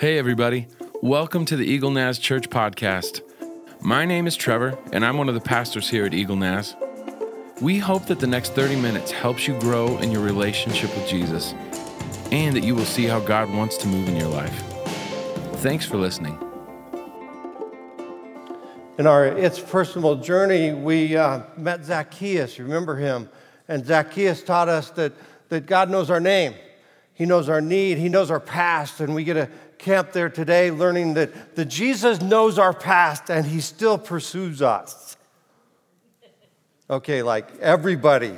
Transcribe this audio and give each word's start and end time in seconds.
Hey, 0.00 0.16
everybody. 0.16 0.66
Welcome 1.02 1.44
to 1.44 1.56
the 1.56 1.66
Eagle 1.66 1.90
Naz 1.90 2.18
Church 2.18 2.48
podcast. 2.48 3.20
My 3.82 4.06
name 4.06 4.26
is 4.26 4.34
Trevor, 4.34 4.78
and 4.94 5.04
I'm 5.04 5.18
one 5.18 5.28
of 5.28 5.34
the 5.34 5.42
pastors 5.42 5.90
here 5.90 6.06
at 6.06 6.14
Eagle 6.14 6.36
Naz. 6.36 6.74
We 7.60 7.76
hope 7.76 8.06
that 8.06 8.18
the 8.18 8.26
next 8.26 8.54
30 8.54 8.76
minutes 8.76 9.10
helps 9.10 9.46
you 9.46 9.60
grow 9.60 9.98
in 9.98 10.10
your 10.10 10.22
relationship 10.22 10.88
with 10.96 11.06
Jesus 11.06 11.52
and 12.32 12.56
that 12.56 12.64
you 12.64 12.74
will 12.74 12.86
see 12.86 13.04
how 13.04 13.20
God 13.20 13.50
wants 13.50 13.76
to 13.76 13.88
move 13.88 14.08
in 14.08 14.16
your 14.16 14.30
life. 14.30 14.62
Thanks 15.56 15.84
for 15.84 15.98
listening. 15.98 16.38
In 18.96 19.06
our 19.06 19.26
It's 19.26 19.60
Personal 19.60 20.16
journey, 20.16 20.72
we 20.72 21.14
uh, 21.14 21.42
met 21.58 21.84
Zacchaeus. 21.84 22.58
Remember 22.58 22.96
him? 22.96 23.28
And 23.68 23.84
Zacchaeus 23.84 24.42
taught 24.42 24.70
us 24.70 24.88
that, 24.92 25.12
that 25.50 25.66
God 25.66 25.90
knows 25.90 26.08
our 26.08 26.20
name. 26.20 26.54
He 27.12 27.26
knows 27.26 27.50
our 27.50 27.60
need. 27.60 27.98
He 27.98 28.08
knows 28.08 28.30
our 28.30 28.40
past. 28.40 29.00
And 29.00 29.14
we 29.14 29.24
get 29.24 29.34
to 29.34 29.50
camp 29.80 30.12
there 30.12 30.28
today 30.28 30.70
learning 30.70 31.14
that, 31.14 31.56
that 31.56 31.64
Jesus 31.64 32.20
knows 32.20 32.58
our 32.58 32.72
past 32.72 33.30
and 33.30 33.46
he 33.46 33.60
still 33.60 33.98
pursues 33.98 34.62
us. 34.62 35.16
Okay, 36.88 37.22
like 37.22 37.58
everybody. 37.58 38.36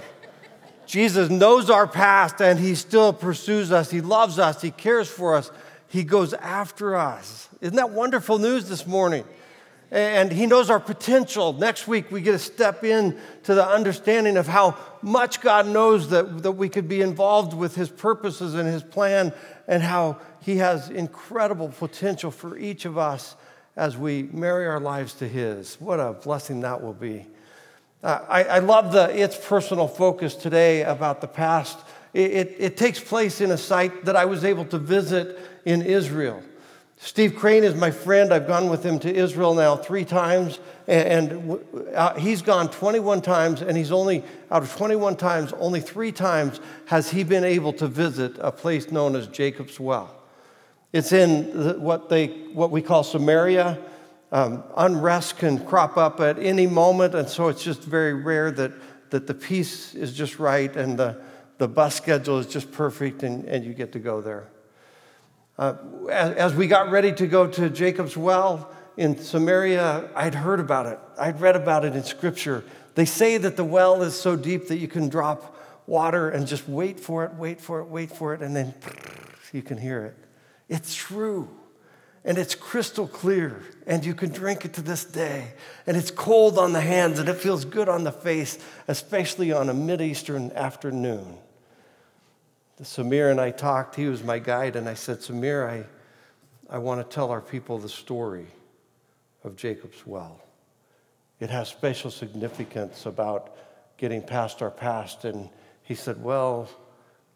Jesus 0.86 1.30
knows 1.30 1.70
our 1.70 1.86
past 1.86 2.40
and 2.40 2.58
he 2.58 2.74
still 2.74 3.12
pursues 3.12 3.72
us. 3.72 3.90
He 3.90 4.00
loves 4.00 4.38
us. 4.38 4.62
He 4.62 4.70
cares 4.70 5.08
for 5.08 5.34
us. 5.34 5.50
He 5.88 6.04
goes 6.04 6.32
after 6.34 6.96
us. 6.96 7.48
Isn't 7.60 7.76
that 7.76 7.90
wonderful 7.90 8.38
news 8.38 8.68
this 8.68 8.86
morning? 8.86 9.24
And 9.92 10.32
he 10.32 10.46
knows 10.46 10.70
our 10.70 10.80
potential. 10.80 11.52
Next 11.52 11.86
week, 11.86 12.10
we 12.10 12.22
get 12.22 12.32
to 12.32 12.38
step 12.38 12.82
in 12.82 13.18
to 13.42 13.54
the 13.54 13.66
understanding 13.66 14.38
of 14.38 14.46
how 14.46 14.78
much 15.02 15.42
God 15.42 15.66
knows 15.68 16.08
that, 16.08 16.42
that 16.42 16.52
we 16.52 16.70
could 16.70 16.88
be 16.88 17.02
involved 17.02 17.52
with 17.52 17.74
his 17.74 17.90
purposes 17.90 18.54
and 18.54 18.66
his 18.66 18.82
plan, 18.82 19.34
and 19.68 19.82
how 19.82 20.18
he 20.40 20.56
has 20.56 20.88
incredible 20.88 21.68
potential 21.68 22.30
for 22.30 22.56
each 22.56 22.86
of 22.86 22.96
us 22.96 23.36
as 23.76 23.94
we 23.94 24.22
marry 24.22 24.66
our 24.66 24.80
lives 24.80 25.12
to 25.14 25.28
his. 25.28 25.78
What 25.78 26.00
a 26.00 26.14
blessing 26.14 26.60
that 26.60 26.82
will 26.82 26.94
be. 26.94 27.26
Uh, 28.02 28.20
I, 28.28 28.44
I, 28.44 28.58
love 28.60 28.92
the 28.92 29.16
It's 29.16 29.36
Personal 29.36 29.88
focus 29.88 30.34
today 30.34 30.82
about 30.82 31.20
the 31.20 31.28
past. 31.28 31.78
It, 32.14 32.30
it, 32.30 32.56
it 32.58 32.76
takes 32.78 32.98
place 32.98 33.42
in 33.42 33.50
a 33.50 33.58
site 33.58 34.06
that 34.06 34.16
I 34.16 34.24
was 34.24 34.42
able 34.42 34.64
to 34.66 34.78
visit 34.78 35.38
in 35.64 35.82
Israel. 35.82 36.42
Steve 37.04 37.34
Crane 37.34 37.64
is 37.64 37.74
my 37.74 37.90
friend. 37.90 38.32
I've 38.32 38.46
gone 38.46 38.70
with 38.70 38.86
him 38.86 39.00
to 39.00 39.12
Israel 39.12 39.56
now 39.56 39.74
three 39.74 40.04
times, 40.04 40.60
and 40.86 41.58
uh, 41.96 42.14
he's 42.14 42.42
gone 42.42 42.70
21 42.70 43.22
times, 43.22 43.60
and 43.60 43.76
he's 43.76 43.90
only, 43.90 44.22
out 44.52 44.62
of 44.62 44.72
21 44.76 45.16
times, 45.16 45.52
only 45.54 45.80
three 45.80 46.12
times 46.12 46.60
has 46.86 47.10
he 47.10 47.24
been 47.24 47.42
able 47.42 47.72
to 47.72 47.88
visit 47.88 48.36
a 48.38 48.52
place 48.52 48.92
known 48.92 49.16
as 49.16 49.26
Jacob's 49.26 49.80
Well. 49.80 50.14
It's 50.92 51.10
in 51.10 51.82
what, 51.82 52.08
they, 52.08 52.28
what 52.52 52.70
we 52.70 52.80
call 52.80 53.02
Samaria. 53.02 53.80
Um, 54.30 54.62
unrest 54.76 55.38
can 55.38 55.66
crop 55.66 55.96
up 55.96 56.20
at 56.20 56.38
any 56.38 56.68
moment, 56.68 57.16
and 57.16 57.28
so 57.28 57.48
it's 57.48 57.64
just 57.64 57.82
very 57.82 58.14
rare 58.14 58.52
that, 58.52 58.70
that 59.10 59.26
the 59.26 59.34
peace 59.34 59.96
is 59.96 60.12
just 60.12 60.38
right 60.38 60.74
and 60.76 60.96
the, 60.96 61.20
the 61.58 61.66
bus 61.66 61.96
schedule 61.96 62.38
is 62.38 62.46
just 62.46 62.70
perfect, 62.70 63.24
and, 63.24 63.44
and 63.46 63.64
you 63.64 63.74
get 63.74 63.90
to 63.90 63.98
go 63.98 64.20
there. 64.20 64.46
Uh, 65.58 65.74
as, 66.10 66.34
as, 66.34 66.54
we 66.54 66.66
got 66.66 66.90
ready 66.90 67.12
to 67.12 67.26
go 67.26 67.46
to 67.46 67.68
Jacob's 67.68 68.16
well 68.16 68.70
in 68.96 69.18
Samaria, 69.18 70.08
I'd 70.14 70.34
heard 70.34 70.60
about 70.60 70.86
it. 70.86 70.98
I'd 71.18 71.40
read 71.40 71.56
about 71.56 71.84
it 71.84 71.94
in 71.94 72.04
scripture. 72.04 72.64
They 72.94 73.04
say 73.04 73.36
that 73.36 73.56
the 73.56 73.64
well 73.64 74.02
is 74.02 74.18
so 74.18 74.34
deep 74.34 74.68
that 74.68 74.78
you 74.78 74.88
can 74.88 75.08
drop 75.08 75.56
water 75.86 76.30
and 76.30 76.46
just 76.46 76.68
wait 76.68 76.98
for 76.98 77.24
it, 77.24 77.34
wait 77.34 77.60
for 77.60 77.80
it, 77.80 77.86
wait 77.86 78.10
for 78.10 78.34
it, 78.34 78.40
and 78.40 78.56
then 78.56 78.74
you 79.52 79.62
can 79.62 79.78
hear 79.78 80.06
it. 80.06 80.16
It's 80.68 80.94
true. 80.94 81.48
And 82.24 82.38
it's 82.38 82.54
crystal 82.54 83.08
clear, 83.08 83.62
and 83.84 84.04
you 84.04 84.14
can 84.14 84.30
drink 84.30 84.64
it 84.64 84.74
to 84.74 84.82
this 84.82 85.04
day. 85.04 85.54
And 85.88 85.96
it's 85.96 86.12
cold 86.12 86.56
on 86.56 86.72
the 86.72 86.80
hands, 86.80 87.18
and 87.18 87.28
it 87.28 87.34
feels 87.34 87.64
good 87.64 87.88
on 87.88 88.04
the 88.04 88.12
face, 88.12 88.58
especially 88.86 89.52
on 89.52 89.68
a 89.68 89.74
Mideastern 89.74 90.54
afternoon. 90.54 91.38
Samir 92.82 93.30
and 93.30 93.40
I 93.40 93.50
talked. 93.50 93.94
He 93.94 94.06
was 94.06 94.24
my 94.24 94.38
guide, 94.38 94.74
and 94.74 94.88
I 94.88 94.94
said, 94.94 95.18
Samir, 95.18 95.68
I, 95.68 95.84
I 96.68 96.78
want 96.78 97.00
to 97.00 97.14
tell 97.14 97.30
our 97.30 97.40
people 97.40 97.78
the 97.78 97.88
story 97.88 98.46
of 99.44 99.56
Jacob's 99.56 100.04
well. 100.04 100.40
It 101.38 101.48
has 101.50 101.68
special 101.68 102.10
significance 102.10 103.06
about 103.06 103.56
getting 103.98 104.20
past 104.20 104.62
our 104.62 104.70
past. 104.70 105.24
And 105.24 105.48
he 105.82 105.94
said, 105.94 106.22
Well, 106.22 106.68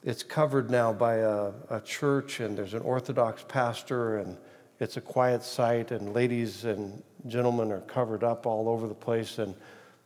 it's 0.03 0.23
covered 0.23 0.69
now 0.69 0.93
by 0.93 1.17
a, 1.17 1.53
a 1.71 1.81
church, 1.81 2.41
and 2.41 2.59
there's 2.59 2.75
an 2.75 2.83
Orthodox 2.83 3.45
pastor, 3.47 4.19
and 4.19 4.37
it's 4.81 4.97
a 4.97 5.01
quiet 5.01 5.43
site, 5.43 5.93
and 5.93 6.13
ladies 6.13 6.65
and 6.65 7.03
gentlemen 7.29 7.71
are 7.71 7.81
covered 7.83 8.25
up 8.25 8.47
all 8.47 8.69
over 8.69 8.89
the 8.89 8.95
place. 8.95 9.39
And 9.39 9.55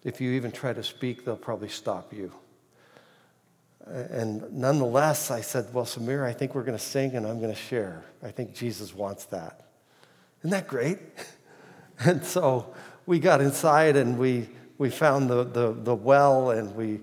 if 0.05 0.21
you 0.21 0.33
even 0.33 0.53
try 0.53 0.73
to 0.73 0.83
speak, 0.83 1.25
they'll 1.25 1.37
probably 1.37 1.69
stop 1.69 2.13
you. 2.13 2.31
And 3.87 4.53
nonetheless, 4.53 5.31
I 5.31 5.41
said, 5.41 5.73
Well, 5.73 5.85
Samir, 5.85 6.25
I 6.25 6.33
think 6.33 6.55
we're 6.55 6.63
going 6.63 6.79
to 6.79 6.85
sing 6.85 7.15
and 7.15 7.27
I'm 7.27 7.41
going 7.41 7.53
to 7.53 7.61
share. 7.61 8.05
I 8.23 8.31
think 8.31 8.55
Jesus 8.55 8.95
wants 8.95 9.25
that. 9.27 9.67
Isn't 10.41 10.51
that 10.51 10.69
great? 10.69 10.99
and 12.01 12.25
so 12.25 12.75
we 13.07 13.19
got 13.19 13.41
inside 13.41 13.97
and 13.97 14.19
we, 14.19 14.49
we 14.79 14.91
found 14.91 15.29
the, 15.29 15.45
the, 15.45 15.73
the 15.73 15.95
well 15.95 16.51
and 16.51 16.75
we, 16.75 17.01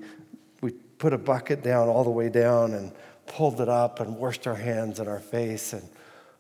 we 0.62 0.72
put 0.72 1.14
a 1.14 1.18
bucket 1.18 1.64
down 1.64 1.88
all 1.88 2.04
the 2.04 2.10
way 2.10 2.30
down 2.30 2.74
and 2.74 2.92
pulled 3.26 3.60
it 3.60 3.70
up 3.70 4.00
and 4.00 4.16
washed 4.16 4.48
our 4.48 4.56
hands 4.56 5.00
and 5.00 5.10
our 5.10 5.20
face. 5.20 5.74
And 5.74 5.84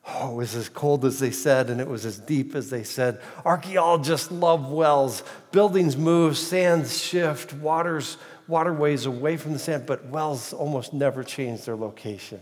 oh, 0.07 0.31
it 0.31 0.35
was 0.35 0.55
as 0.55 0.69
cold 0.69 1.03
as 1.03 1.19
they 1.19 1.31
said 1.31 1.69
and 1.69 1.81
it 1.81 1.87
was 1.87 2.05
as 2.05 2.19
deep 2.19 2.55
as 2.55 2.69
they 2.69 2.83
said. 2.83 3.21
Archaeologists 3.43 4.31
love 4.31 4.69
wells. 4.69 5.23
Buildings 5.51 5.97
move, 5.97 6.37
sands 6.37 7.03
shift, 7.03 7.53
waters 7.53 8.17
waterways 8.47 9.05
away 9.05 9.37
from 9.37 9.53
the 9.53 9.59
sand, 9.59 9.85
but 9.85 10.05
wells 10.05 10.53
almost 10.53 10.93
never 10.93 11.23
change 11.23 11.65
their 11.65 11.75
location. 11.75 12.39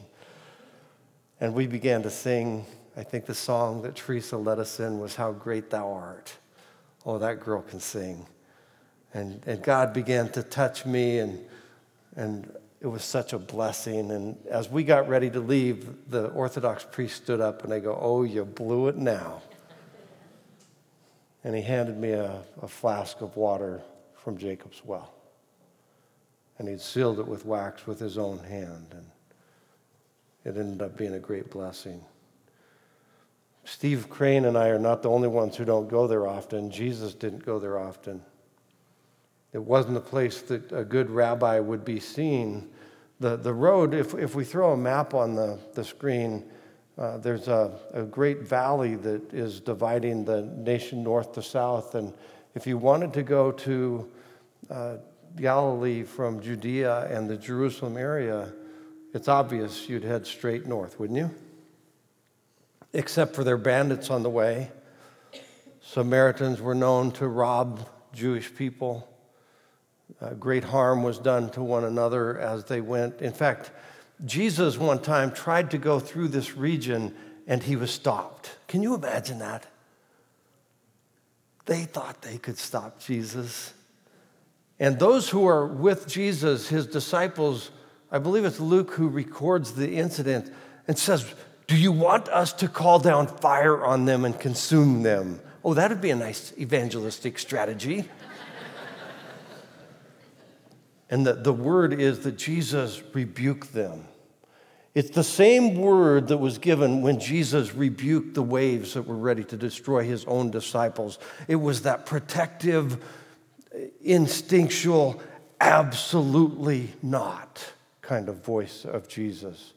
And 1.40 1.54
we 1.54 1.68
began 1.68 2.04
to 2.04 2.10
sing. 2.10 2.66
I 2.96 3.04
think 3.04 3.26
the 3.26 3.36
song 3.36 3.82
that 3.82 3.96
Teresa 3.96 4.38
led 4.38 4.60
us 4.60 4.80
in 4.80 5.00
was 5.00 5.16
How 5.16 5.32
Great 5.32 5.70
Thou 5.70 5.92
Art. 5.92 6.34
Oh, 7.06 7.18
that 7.18 7.40
girl 7.40 7.62
can 7.62 7.80
sing. 7.80 8.26
And, 9.14 9.42
and 9.46 9.62
God 9.62 9.94
began 9.94 10.30
to 10.34 10.44
touch 10.44 10.86
me, 10.86 11.20
and, 11.20 11.40
and 12.16 12.52
it 12.82 12.88
was 12.88 13.04
such 13.04 13.34
a 13.34 13.40
blessing. 13.40 14.12
And 14.12 14.38
as 14.50 14.70
we 14.70 14.84
got 14.84 15.08
ready 15.08 15.30
to 15.32 15.40
leave, 15.40 16.10
the 16.10 16.28
Orthodox 16.30 16.86
priest 16.90 17.24
stood 17.24 17.42
up 17.42 17.64
and 17.64 17.74
I 17.74 17.80
go, 17.80 17.98
Oh, 18.00 18.24
you 18.24 18.46
blew 18.46 18.88
it 18.88 18.98
now. 18.98 19.42
And 21.44 21.56
he 21.56 21.62
handed 21.62 21.98
me 21.98 22.12
a, 22.12 22.42
a 22.62 22.68
flask 22.68 23.22
of 23.22 23.36
water 23.38 23.82
from 24.16 24.38
Jacob's 24.38 24.82
well 24.84 25.16
and 26.58 26.68
he'd 26.68 26.82
sealed 26.82 27.20
it 27.20 27.28
with 27.28 27.46
wax 27.46 27.86
with 27.86 28.00
his 28.00 28.18
own 28.18 28.40
hand. 28.40 28.88
And 28.92 29.06
it 30.46 30.60
ended 30.60 30.82
up 30.82 30.98
being 30.98 31.14
a 31.14 31.20
great 31.20 31.50
blessing. 31.50 32.04
Steve 33.66 34.10
Crane 34.10 34.46
and 34.46 34.58
I 34.58 34.70
are 34.70 34.80
not 34.80 35.02
the 35.02 35.10
only 35.10 35.28
ones 35.28 35.56
who 35.58 35.66
don't 35.66 35.90
go 35.90 36.08
there 36.08 36.28
often. 36.28 36.70
Jesus 36.70 37.16
didn't 37.16 37.44
go 37.44 37.58
there 37.58 37.80
often. 37.80 38.22
It 39.54 39.64
wasn't 39.64 39.98
a 39.98 40.02
place 40.02 40.42
that 40.44 40.72
a 40.72 40.84
good 40.84 41.10
rabbi 41.10 41.60
would 41.60 41.84
be 41.84 42.00
seen. 42.00 42.70
The, 43.20 43.38
the 43.38 43.54
road, 43.54 43.94
if, 43.94 44.14
if 44.14 44.36
we 44.36 44.44
throw 44.44 44.74
a 44.74 44.78
map 44.78 45.14
on 45.14 45.34
the, 45.34 45.58
the 45.74 45.84
screen, 45.84 46.44
uh, 46.98 47.18
there's 47.18 47.48
a, 47.48 47.72
a 47.94 48.04
great 48.04 48.42
valley 48.42 48.96
that 48.96 49.34
is 49.34 49.60
dividing 49.60 50.26
the 50.26 50.44
nation 50.44 51.04
north 51.04 51.34
to 51.34 51.42
south. 51.42 51.96
And 51.96 52.14
if 52.54 52.68
you 52.68 52.78
wanted 52.78 53.14
to 53.14 53.24
go 53.24 53.52
to 53.52 54.12
uh, 54.70 54.98
Galilee 55.36 56.04
from 56.04 56.42
Judea 56.42 57.08
and 57.12 57.30
the 57.30 57.38
Jerusalem 57.38 57.98
area, 57.98 58.54
it's 59.14 59.28
obvious 59.28 59.90
you'd 59.90 60.04
head 60.04 60.26
straight 60.26 60.66
north, 60.66 61.00
wouldn't 61.00 61.18
you? 61.20 61.32
Except 62.94 63.36
for 63.36 63.44
their 63.44 63.58
bandits 63.58 64.10
on 64.10 64.24
the 64.24 64.30
way. 64.30 64.72
Samaritans 65.82 66.62
were 66.62 66.76
known 66.76 67.12
to 67.14 67.28
rob 67.28 67.88
Jewish 68.14 68.54
people. 68.54 69.08
Uh, 70.22 70.32
great 70.32 70.64
harm 70.64 71.04
was 71.04 71.20
done 71.20 71.50
to 71.52 71.64
one 71.64 71.84
another 71.84 72.40
as 72.40 72.66
they 72.66 72.82
went. 72.82 73.22
In 73.22 73.34
fact, 73.34 73.72
Jesus 74.24 74.78
one 74.78 75.00
time 75.00 75.32
tried 75.32 75.72
to 75.72 75.78
go 75.78 76.00
through 76.00 76.30
this 76.30 76.56
region 76.56 77.14
and 77.48 77.62
he 77.62 77.76
was 77.76 77.92
stopped. 77.92 78.56
Can 78.68 78.82
you 78.82 78.96
imagine 78.96 79.40
that? 79.40 79.66
They 81.66 81.84
thought 81.84 82.22
they 82.22 82.38
could 82.38 82.58
stop 82.58 83.00
Jesus. 83.00 83.74
And 84.80 85.00
those 85.00 85.30
who 85.30 85.48
are 85.48 85.66
with 85.66 86.08
Jesus, 86.08 86.68
his 86.68 86.86
disciples, 86.86 87.72
I 88.12 88.20
believe 88.20 88.46
it's 88.46 88.60
Luke 88.60 88.92
who 88.92 89.08
records 89.08 89.74
the 89.74 89.96
incident 89.96 90.52
and 90.88 90.98
says, 90.98 91.34
Do 91.68 91.78
you 91.78 91.92
want 91.92 92.28
us 92.30 92.54
to 92.54 92.68
call 92.68 93.00
down 93.00 93.28
fire 93.28 93.86
on 93.86 94.06
them 94.06 94.26
and 94.26 94.40
consume 94.40 95.04
them? 95.04 95.40
Oh, 95.64 95.74
that'd 95.74 96.02
be 96.02 96.12
a 96.12 96.16
nice 96.16 96.54
evangelistic 96.58 97.40
strategy. 97.40 98.06
and 101.10 101.26
the, 101.26 101.34
the 101.34 101.54
word 101.54 101.94
is 101.94 102.20
that 102.20 102.38
Jesus 102.38 103.02
rebuked 103.14 103.74
them. 103.74 104.08
It's 104.94 105.10
the 105.10 105.26
same 105.26 105.76
word 105.76 106.30
that 106.30 106.38
was 106.38 106.58
given 106.58 107.02
when 107.02 107.20
Jesus 107.20 107.76
rebuked 107.76 108.34
the 108.34 108.42
waves 108.42 108.94
that 108.94 109.02
were 109.02 109.18
ready 109.18 109.44
to 109.44 109.58
destroy 109.58 110.06
his 110.06 110.24
own 110.24 110.52
disciples. 110.52 111.20
It 111.50 111.58
was 111.58 111.82
that 111.82 112.06
protective, 112.06 113.04
instinctual, 114.04 115.22
absolutely 115.60 116.94
not 117.02 117.74
kind 118.02 118.30
of 118.30 118.44
voice 118.44 118.86
of 118.86 119.08
Jesus. 119.08 119.74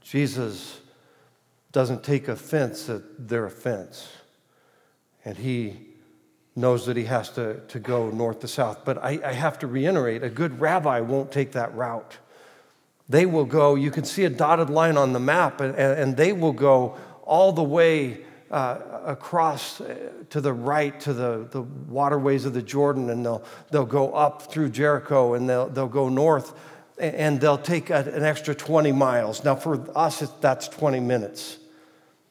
Jesus 0.00 0.80
doesn't 1.70 2.02
take 2.02 2.28
offense 2.28 2.88
at 2.90 3.28
their 3.28 3.46
offense, 3.46 4.08
and 5.24 5.38
he 5.38 5.80
knows 6.54 6.84
that 6.86 6.96
he 6.96 7.04
has 7.04 7.30
to, 7.30 7.60
to 7.68 7.78
go 7.78 8.10
north 8.10 8.40
to 8.40 8.48
south. 8.48 8.84
But 8.84 8.98
I, 8.98 9.20
I 9.24 9.32
have 9.32 9.58
to 9.60 9.66
reiterate 9.66 10.22
a 10.22 10.28
good 10.28 10.60
rabbi 10.60 11.00
won't 11.00 11.32
take 11.32 11.52
that 11.52 11.74
route. 11.74 12.18
They 13.08 13.24
will 13.24 13.46
go, 13.46 13.74
you 13.74 13.90
can 13.90 14.04
see 14.04 14.24
a 14.24 14.30
dotted 14.30 14.68
line 14.68 14.96
on 14.96 15.12
the 15.12 15.20
map, 15.20 15.60
and, 15.60 15.74
and 15.74 16.16
they 16.16 16.32
will 16.32 16.52
go 16.52 16.96
all 17.24 17.52
the 17.52 17.62
way 17.62 18.24
uh, 18.52 19.00
across 19.06 19.80
uh, 19.80 20.10
to 20.28 20.40
the 20.40 20.52
right 20.52 21.00
to 21.00 21.14
the, 21.14 21.48
the 21.50 21.62
waterways 21.62 22.44
of 22.44 22.52
the 22.52 22.60
Jordan, 22.60 23.08
and 23.08 23.24
they'll, 23.24 23.42
they'll 23.70 23.86
go 23.86 24.12
up 24.12 24.42
through 24.42 24.68
Jericho 24.68 25.32
and 25.32 25.48
they'll, 25.48 25.68
they'll 25.70 25.88
go 25.88 26.10
north, 26.10 26.52
and 26.98 27.40
they'll 27.40 27.56
take 27.56 27.88
a, 27.88 28.00
an 28.14 28.22
extra 28.22 28.54
20 28.54 28.92
miles. 28.92 29.42
Now, 29.42 29.54
for 29.54 29.88
us, 29.96 30.20
that's 30.42 30.68
20 30.68 31.00
minutes, 31.00 31.56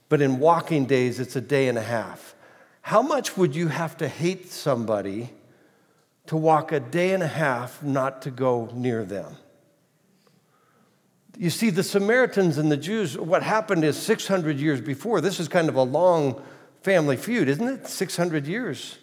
but 0.10 0.22
in 0.22 0.38
walking 0.40 0.86
days, 0.86 1.20
it's 1.20 1.36
a 1.36 1.42
day 1.42 1.68
and 1.68 1.78
a 1.78 1.84
half. 1.84 2.36
How 2.84 3.02
much 3.02 3.36
would 3.36 3.56
you 3.56 3.70
have 3.70 3.98
to 3.98 4.08
hate 4.08 4.52
somebody 4.52 5.32
to 6.28 6.38
walk 6.38 6.72
a 6.72 6.80
day 6.80 7.14
and 7.14 7.24
a 7.24 7.28
half 7.28 7.82
not 7.82 8.22
to 8.22 8.32
go 8.32 8.70
near 8.74 9.04
them? 9.06 9.38
You 11.38 11.50
see, 11.50 11.69
the 11.69 11.83
Samaritans 11.83 12.57
and 12.57 12.72
the 12.72 12.78
Jews, 12.78 13.18
what 13.18 13.44
happened 13.44 13.83
is 13.83 13.98
600 13.98 14.60
years 14.60 14.81
before, 14.81 15.22
this 15.22 15.39
is 15.39 15.48
kind 15.48 15.69
of 15.69 15.75
a 15.75 15.83
long 15.83 16.42
family 16.81 17.18
feud, 17.18 17.48
isn't 17.48 17.68
it? 17.68 17.88
600 17.88 18.48
years. 18.48 18.98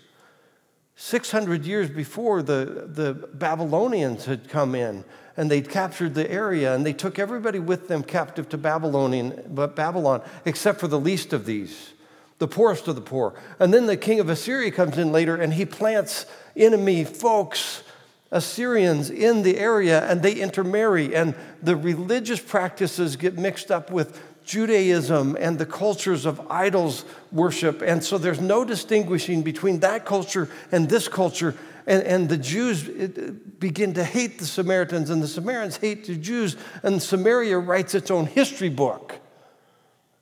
600 0.97 1.65
years 1.65 1.89
before, 1.89 2.43
the, 2.43 2.89
the 2.89 3.15
Babylonians 3.15 4.25
had 4.25 4.49
come 4.49 4.75
in 4.75 5.05
and 5.37 5.49
they'd 5.49 5.71
captured 5.71 6.15
the 6.15 6.29
area 6.29 6.75
and 6.75 6.85
they 6.85 6.93
took 6.93 7.19
everybody 7.21 7.61
with 7.61 7.87
them 7.87 8.03
captive 8.03 8.49
to 8.49 8.59
Babylonian, 8.59 9.45
Babylon, 9.77 10.23
except 10.45 10.81
for 10.81 10.89
the 10.89 10.99
least 10.99 11.33
of 11.33 11.47
these, 11.47 11.93
the 12.39 12.49
poorest 12.49 12.89
of 12.89 12.97
the 12.97 13.01
poor. 13.01 13.35
And 13.61 13.73
then 13.73 13.87
the 13.87 13.97
king 13.97 14.19
of 14.19 14.29
Assyria 14.29 14.73
comes 14.73 14.99
in 14.99 15.13
later 15.13 15.37
and 15.37 15.55
he 15.55 15.65
plants 15.65 16.27
enemy 16.57 17.05
folks 17.05 17.85
Assyrians 18.31 19.11
in 19.11 19.43
the 19.43 19.59
area 19.59 20.09
and 20.09 20.23
they 20.23 20.35
intermarry, 20.35 21.15
and 21.15 21.35
the 21.63 21.77
religious 21.77 22.41
practices 22.41 23.17
get 23.17 23.39
mixed 23.39 23.71
up 23.71 23.91
with 23.91 24.21
Judaism 24.45 25.37
and 25.39 25.59
the 25.59 25.67
cultures 25.67 26.25
of 26.25 26.41
idols 26.51 27.05
worship. 27.31 27.83
And 27.83 28.03
so 28.03 28.17
there's 28.17 28.41
no 28.41 28.65
distinguishing 28.65 29.43
between 29.43 29.81
that 29.81 30.07
culture 30.07 30.49
and 30.73 30.89
this 30.89 31.07
culture. 31.07 31.55
And, 31.87 32.03
and 32.03 32.29
the 32.29 32.39
Jews 32.39 32.89
uh, 32.89 33.33
begin 33.59 33.95
to 33.95 34.05
hate 34.05 34.39
the 34.39 34.47
Samaritans, 34.47 35.11
and 35.11 35.23
the 35.23 35.29
Samaritans 35.29 35.77
hate 35.77 36.07
the 36.07 36.17
Jews. 36.17 36.57
And 36.83 37.03
Samaria 37.03 37.59
writes 37.59 37.95
its 37.95 38.11
own 38.11 38.27
history 38.27 38.71
book 38.71 39.21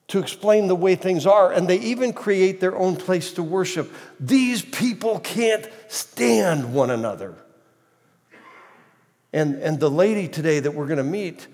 to 0.08 0.18
explain 0.18 0.68
the 0.68 0.76
way 0.76 0.94
things 0.96 1.24
are. 1.24 1.52
And 1.52 1.68
they 1.68 1.78
even 1.78 2.12
create 2.12 2.60
their 2.60 2.76
own 2.76 2.96
place 2.96 3.32
to 3.34 3.42
worship. 3.44 3.92
These 4.18 4.62
people 4.62 5.20
can't 5.20 5.68
stand 5.88 6.74
one 6.74 6.90
another. 6.90 7.36
And, 9.36 9.56
and 9.56 9.78
the 9.78 9.90
lady 9.90 10.28
today 10.28 10.60
that 10.60 10.70
we're 10.70 10.86
going 10.86 10.96
to 10.96 11.04
meet, 11.04 11.46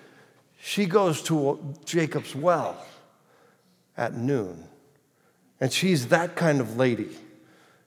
she 0.61 0.87
goes 0.87 1.21
to 1.23 1.75
Jacob's 1.85 2.33
well 2.33 2.77
at 3.97 4.15
noon. 4.15 4.69
And 5.61 5.73
she's 5.73 6.07
that 6.07 6.37
kind 6.37 6.61
of 6.61 6.77
lady. 6.77 7.09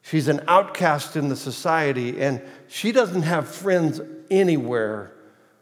She's 0.02 0.28
an 0.28 0.42
outcast 0.50 1.16
in 1.16 1.30
the 1.30 1.38
society, 1.38 2.22
and 2.22 2.42
she 2.68 2.92
doesn't 2.92 3.22
have 3.22 3.48
friends 3.48 4.02
anywhere 4.30 5.14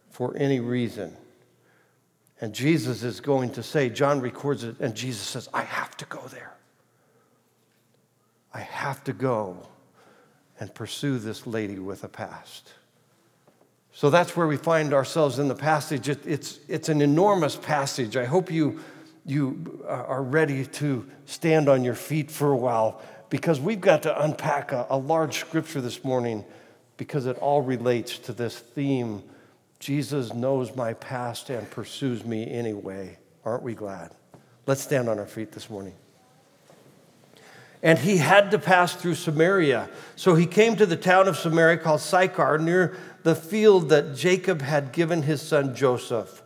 for 0.10 0.36
any 0.36 0.60
reason. 0.60 1.16
And 2.42 2.56
Jesus 2.56 3.04
is 3.04 3.22
going 3.22 3.52
to 3.52 3.62
say, 3.62 3.92
John 3.92 4.20
records 4.20 4.64
it, 4.64 4.80
and 4.80 4.96
Jesus 4.96 5.28
says, 5.28 5.48
I 5.54 5.62
have 5.62 5.96
to 5.98 6.06
go 6.06 6.22
there. 6.30 6.56
I 8.52 8.62
have 8.62 9.04
to 9.04 9.14
go 9.14 9.68
and 10.60 10.74
pursue 10.74 11.20
this 11.20 11.46
lady 11.46 11.78
with 11.78 12.04
a 12.04 12.10
past. 12.10 12.74
So 13.94 14.10
that's 14.10 14.36
where 14.36 14.48
we 14.48 14.58
find 14.58 14.94
ourselves 14.94 15.40
in 15.40 15.48
the 15.48 15.56
passage. 15.56 16.10
It, 16.10 16.26
it's, 16.26 16.60
it's 16.68 16.90
an 16.90 17.02
enormous 17.02 17.56
passage. 17.56 18.18
I 18.18 18.26
hope 18.26 18.52
you, 18.52 18.80
you 19.26 19.84
uh, 19.88 19.92
are 19.92 20.24
ready 20.24 20.66
to 20.66 21.08
stand 21.26 21.70
on 21.70 21.84
your 21.84 21.96
feet 21.96 22.30
for 22.30 22.52
a 22.52 22.58
while 22.58 23.02
because 23.30 23.62
we've 23.62 23.82
got 23.82 24.04
to 24.04 24.24
unpack 24.24 24.72
a, 24.72 24.88
a 24.90 24.98
large 24.98 25.40
scripture 25.40 25.80
this 25.80 26.04
morning 26.04 26.44
because 26.98 27.26
it 27.28 27.38
all 27.38 27.62
relates 27.62 28.18
to 28.20 28.34
this 28.34 28.58
theme 28.58 29.24
Jesus 29.84 30.34
knows 30.34 30.74
my 30.78 30.94
past 30.94 31.50
and 31.50 31.70
pursues 31.70 32.24
me 32.24 32.50
anyway. 32.50 33.18
Aren't 33.44 33.64
we 33.64 33.74
glad? 33.74 34.12
Let's 34.66 34.80
stand 34.80 35.10
on 35.10 35.20
our 35.20 35.26
feet 35.26 35.52
this 35.52 35.70
morning. 35.70 35.94
And 37.84 38.00
he 38.00 38.18
had 38.18 38.50
to 38.52 38.60
pass 38.60 38.96
through 38.96 39.16
Samaria. 39.16 39.90
So 40.16 40.36
he 40.36 40.48
came 40.48 40.78
to 40.78 40.86
the 40.86 40.96
town 40.96 41.28
of 41.28 41.38
Samaria 41.38 41.78
called 41.78 42.00
Sychar, 42.00 42.58
near 42.58 42.98
the 43.24 43.36
field 43.36 43.90
that 43.90 44.16
Jacob 44.16 44.62
had 44.62 44.94
given 44.94 45.24
his 45.24 45.42
son 45.42 45.76
Joseph. 45.76 46.42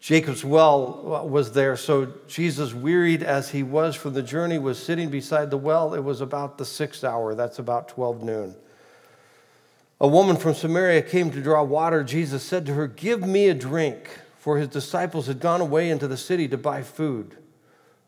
Jacob's 0.00 0.42
well 0.42 1.28
was 1.28 1.52
there, 1.52 1.76
so 1.76 2.14
Jesus, 2.26 2.72
wearied 2.72 3.22
as 3.22 3.50
he 3.50 3.62
was 3.62 3.94
from 3.94 4.14
the 4.14 4.22
journey, 4.22 4.58
was 4.58 4.82
sitting 4.82 5.10
beside 5.10 5.50
the 5.50 5.58
well. 5.58 5.92
It 5.92 6.02
was 6.02 6.22
about 6.22 6.56
the 6.56 6.64
sixth 6.64 7.04
hour, 7.04 7.34
that's 7.34 7.58
about 7.58 7.88
12 7.88 8.22
noon. 8.22 8.54
A 10.00 10.08
woman 10.08 10.36
from 10.36 10.54
Samaria 10.54 11.02
came 11.02 11.30
to 11.30 11.42
draw 11.42 11.62
water. 11.62 12.02
Jesus 12.02 12.42
said 12.42 12.64
to 12.64 12.74
her, 12.74 12.86
Give 12.86 13.20
me 13.20 13.50
a 13.50 13.54
drink, 13.54 14.08
for 14.38 14.56
his 14.56 14.68
disciples 14.68 15.26
had 15.26 15.38
gone 15.38 15.60
away 15.60 15.90
into 15.90 16.08
the 16.08 16.16
city 16.16 16.48
to 16.48 16.56
buy 16.56 16.82
food. 16.82 17.36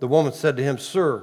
The 0.00 0.08
woman 0.08 0.32
said 0.32 0.56
to 0.56 0.62
him, 0.62 0.78
Sir, 0.78 1.22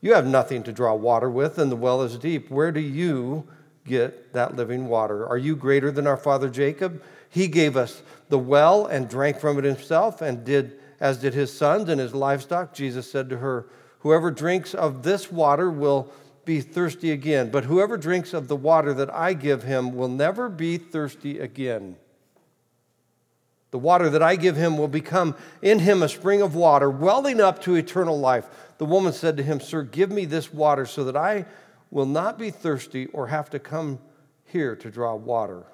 you 0.00 0.14
have 0.14 0.26
nothing 0.26 0.62
to 0.64 0.72
draw 0.72 0.94
water 0.94 1.30
with, 1.30 1.58
and 1.58 1.70
the 1.70 1.76
well 1.76 2.02
is 2.02 2.18
deep. 2.18 2.50
Where 2.50 2.72
do 2.72 2.80
you 2.80 3.46
get 3.86 4.32
that 4.32 4.56
living 4.56 4.88
water. 4.88 5.26
Are 5.26 5.38
you 5.38 5.56
greater 5.56 5.90
than 5.90 6.06
our 6.06 6.16
father 6.16 6.50
Jacob? 6.50 7.02
He 7.30 7.48
gave 7.48 7.76
us 7.76 8.02
the 8.28 8.38
well 8.38 8.86
and 8.86 9.08
drank 9.08 9.38
from 9.38 9.58
it 9.58 9.64
himself, 9.64 10.20
and 10.20 10.44
did 10.44 10.78
as 11.00 11.18
did 11.18 11.34
his 11.34 11.56
sons 11.56 11.88
and 11.88 12.00
his 12.00 12.14
livestock. 12.14 12.74
Jesus 12.74 13.10
said 13.10 13.28
to 13.30 13.38
her, 13.38 13.66
Whoever 14.00 14.30
drinks 14.30 14.74
of 14.74 15.02
this 15.02 15.30
water 15.30 15.70
will 15.70 16.10
be 16.44 16.60
thirsty 16.60 17.10
again, 17.10 17.50
but 17.50 17.64
whoever 17.64 17.96
drinks 17.96 18.32
of 18.32 18.48
the 18.48 18.56
water 18.56 18.94
that 18.94 19.12
I 19.12 19.32
give 19.32 19.64
him 19.64 19.94
will 19.96 20.08
never 20.08 20.48
be 20.48 20.78
thirsty 20.78 21.38
again. 21.38 21.96
The 23.70 23.78
water 23.78 24.08
that 24.10 24.22
I 24.22 24.36
give 24.36 24.56
him 24.56 24.78
will 24.78 24.88
become 24.88 25.36
in 25.60 25.80
him 25.80 26.02
a 26.02 26.08
spring 26.08 26.40
of 26.40 26.54
water, 26.54 26.88
welling 26.88 27.40
up 27.40 27.62
to 27.62 27.74
eternal 27.74 28.18
life. 28.18 28.46
The 28.78 28.84
woman 28.84 29.12
said 29.12 29.36
to 29.36 29.42
him, 29.42 29.60
Sir, 29.60 29.82
give 29.82 30.10
me 30.10 30.24
this 30.24 30.52
water 30.52 30.86
so 30.86 31.04
that 31.04 31.16
I 31.16 31.46
will 31.90 32.06
not 32.06 32.38
be 32.38 32.50
thirsty 32.50 33.06
or 33.06 33.26
have 33.26 33.50
to 33.50 33.58
come 33.58 33.98
here 34.44 34.76
to 34.76 34.90
draw 34.90 35.14
water. 35.14 35.64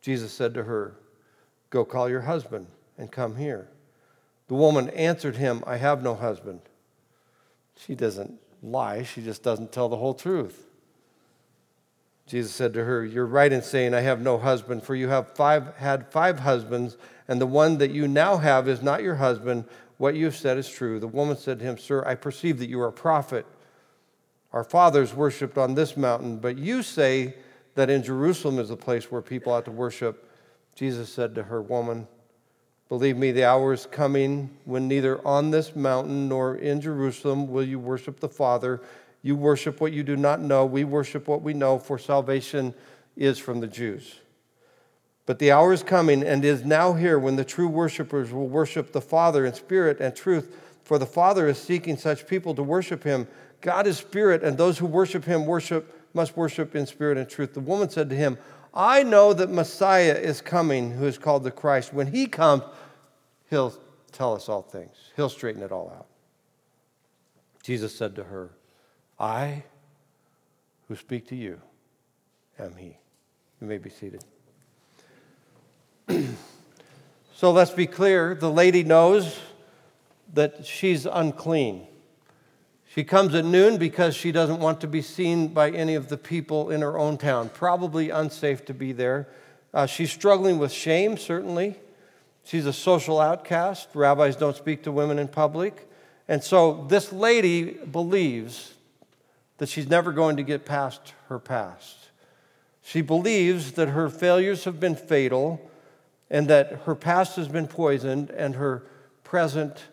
Jesus 0.00 0.32
said 0.32 0.54
to 0.54 0.64
her, 0.64 0.96
Go 1.70 1.84
call 1.84 2.08
your 2.08 2.22
husband 2.22 2.66
and 2.98 3.10
come 3.10 3.36
here. 3.36 3.68
The 4.48 4.54
woman 4.54 4.90
answered 4.90 5.36
him, 5.36 5.62
I 5.66 5.76
have 5.76 6.02
no 6.02 6.14
husband. 6.14 6.60
She 7.76 7.94
doesn't 7.94 8.38
lie, 8.62 9.02
she 9.02 9.22
just 9.22 9.42
doesn't 9.42 9.72
tell 9.72 9.88
the 9.88 9.96
whole 9.96 10.14
truth. 10.14 10.66
Jesus 12.26 12.54
said 12.54 12.72
to 12.74 12.84
her, 12.84 13.04
You're 13.04 13.26
right 13.26 13.52
in 13.52 13.62
saying, 13.62 13.94
I 13.94 14.00
have 14.00 14.20
no 14.20 14.38
husband, 14.38 14.82
for 14.82 14.94
you 14.94 15.08
have 15.08 15.34
five, 15.34 15.76
had 15.76 16.06
five 16.06 16.40
husbands, 16.40 16.96
and 17.28 17.40
the 17.40 17.46
one 17.46 17.78
that 17.78 17.90
you 17.90 18.08
now 18.08 18.36
have 18.36 18.68
is 18.68 18.82
not 18.82 19.02
your 19.02 19.16
husband. 19.16 19.64
What 19.98 20.14
you 20.14 20.24
have 20.26 20.36
said 20.36 20.58
is 20.58 20.68
true. 20.68 20.98
The 20.98 21.06
woman 21.06 21.36
said 21.36 21.58
to 21.58 21.64
him, 21.64 21.78
Sir, 21.78 22.04
I 22.06 22.14
perceive 22.14 22.58
that 22.58 22.68
you 22.68 22.80
are 22.80 22.88
a 22.88 22.92
prophet. 22.92 23.46
Our 24.52 24.64
fathers 24.64 25.14
worshiped 25.14 25.56
on 25.56 25.74
this 25.74 25.96
mountain, 25.96 26.38
but 26.38 26.58
you 26.58 26.82
say 26.82 27.34
that 27.74 27.88
in 27.88 28.02
Jerusalem 28.02 28.58
is 28.58 28.68
the 28.68 28.76
place 28.76 29.10
where 29.10 29.22
people 29.22 29.52
ought 29.52 29.64
to 29.64 29.70
worship. 29.70 30.28
Jesus 30.74 31.12
said 31.12 31.34
to 31.34 31.44
her, 31.44 31.62
Woman, 31.62 32.06
believe 32.88 33.16
me, 33.16 33.32
the 33.32 33.44
hour 33.44 33.72
is 33.72 33.86
coming 33.86 34.50
when 34.64 34.88
neither 34.88 35.26
on 35.26 35.50
this 35.50 35.74
mountain 35.74 36.28
nor 36.28 36.56
in 36.56 36.80
Jerusalem 36.80 37.48
will 37.48 37.64
you 37.64 37.78
worship 37.78 38.20
the 38.20 38.28
Father. 38.28 38.82
You 39.22 39.36
worship 39.36 39.80
what 39.80 39.92
you 39.92 40.02
do 40.02 40.16
not 40.16 40.40
know. 40.40 40.66
We 40.66 40.84
worship 40.84 41.28
what 41.28 41.42
we 41.42 41.54
know, 41.54 41.78
for 41.78 41.98
salvation 41.98 42.74
is 43.16 43.38
from 43.38 43.60
the 43.60 43.68
Jews. 43.68 44.16
But 45.24 45.38
the 45.38 45.52
hour 45.52 45.72
is 45.72 45.84
coming 45.84 46.24
and 46.24 46.44
is 46.44 46.64
now 46.64 46.94
here 46.94 47.18
when 47.18 47.36
the 47.36 47.44
true 47.44 47.68
worshipers 47.68 48.32
will 48.32 48.48
worship 48.48 48.92
the 48.92 49.00
Father 49.00 49.46
in 49.46 49.54
spirit 49.54 50.00
and 50.00 50.14
truth, 50.14 50.56
for 50.82 50.98
the 50.98 51.06
Father 51.06 51.46
is 51.46 51.58
seeking 51.58 51.96
such 51.96 52.26
people 52.26 52.54
to 52.56 52.62
worship 52.62 53.04
him. 53.04 53.28
God 53.60 53.86
is 53.86 53.98
spirit, 53.98 54.42
and 54.42 54.58
those 54.58 54.78
who 54.78 54.86
worship 54.86 55.24
him 55.24 55.46
worship 55.46 55.96
must 56.12 56.36
worship 56.36 56.74
in 56.74 56.86
spirit 56.86 57.16
and 57.16 57.28
truth. 57.28 57.54
The 57.54 57.60
woman 57.60 57.88
said 57.88 58.10
to 58.10 58.16
him, 58.16 58.36
I 58.74 59.04
know 59.04 59.32
that 59.32 59.50
Messiah 59.50 60.14
is 60.14 60.40
coming, 60.40 60.90
who 60.90 61.06
is 61.06 61.18
called 61.18 61.44
the 61.44 61.50
Christ. 61.52 61.94
When 61.94 62.08
he 62.08 62.26
comes, 62.26 62.64
he'll 63.48 63.74
tell 64.10 64.34
us 64.34 64.48
all 64.48 64.62
things, 64.62 64.96
he'll 65.14 65.28
straighten 65.28 65.62
it 65.62 65.70
all 65.70 65.92
out. 65.96 66.06
Jesus 67.62 67.94
said 67.94 68.16
to 68.16 68.24
her, 68.24 68.50
I 69.22 69.62
who 70.88 70.96
speak 70.96 71.28
to 71.28 71.36
you 71.36 71.60
am 72.58 72.74
he. 72.76 72.98
You 73.60 73.68
may 73.68 73.78
be 73.78 73.88
seated. 73.88 74.24
so 77.34 77.52
let's 77.52 77.70
be 77.70 77.86
clear 77.86 78.34
the 78.34 78.50
lady 78.50 78.82
knows 78.82 79.38
that 80.34 80.66
she's 80.66 81.06
unclean. 81.06 81.86
She 82.92 83.04
comes 83.04 83.34
at 83.36 83.44
noon 83.44 83.78
because 83.78 84.16
she 84.16 84.32
doesn't 84.32 84.58
want 84.58 84.80
to 84.80 84.88
be 84.88 85.00
seen 85.00 85.48
by 85.48 85.70
any 85.70 85.94
of 85.94 86.08
the 86.08 86.18
people 86.18 86.70
in 86.70 86.80
her 86.80 86.98
own 86.98 87.16
town. 87.16 87.48
Probably 87.48 88.10
unsafe 88.10 88.64
to 88.66 88.74
be 88.74 88.92
there. 88.92 89.28
Uh, 89.72 89.86
she's 89.86 90.10
struggling 90.10 90.58
with 90.58 90.72
shame, 90.72 91.16
certainly. 91.16 91.76
She's 92.44 92.66
a 92.66 92.72
social 92.72 93.20
outcast. 93.20 93.88
Rabbis 93.94 94.34
don't 94.34 94.56
speak 94.56 94.82
to 94.82 94.92
women 94.92 95.18
in 95.20 95.28
public. 95.28 95.88
And 96.26 96.42
so 96.42 96.84
this 96.88 97.12
lady 97.12 97.70
believes 97.70 98.74
that 99.62 99.68
she's 99.68 99.88
never 99.88 100.10
going 100.10 100.38
to 100.38 100.42
get 100.42 100.64
past 100.64 101.14
her 101.28 101.38
past. 101.38 102.10
She 102.82 103.00
believes 103.00 103.74
that 103.74 103.90
her 103.90 104.08
failures 104.08 104.64
have 104.64 104.80
been 104.80 104.96
fatal 104.96 105.70
and 106.28 106.48
that 106.48 106.80
her 106.84 106.96
past 106.96 107.36
has 107.36 107.46
been 107.46 107.68
poisoned 107.68 108.30
and 108.30 108.56
her 108.56 108.82
present 109.22 109.84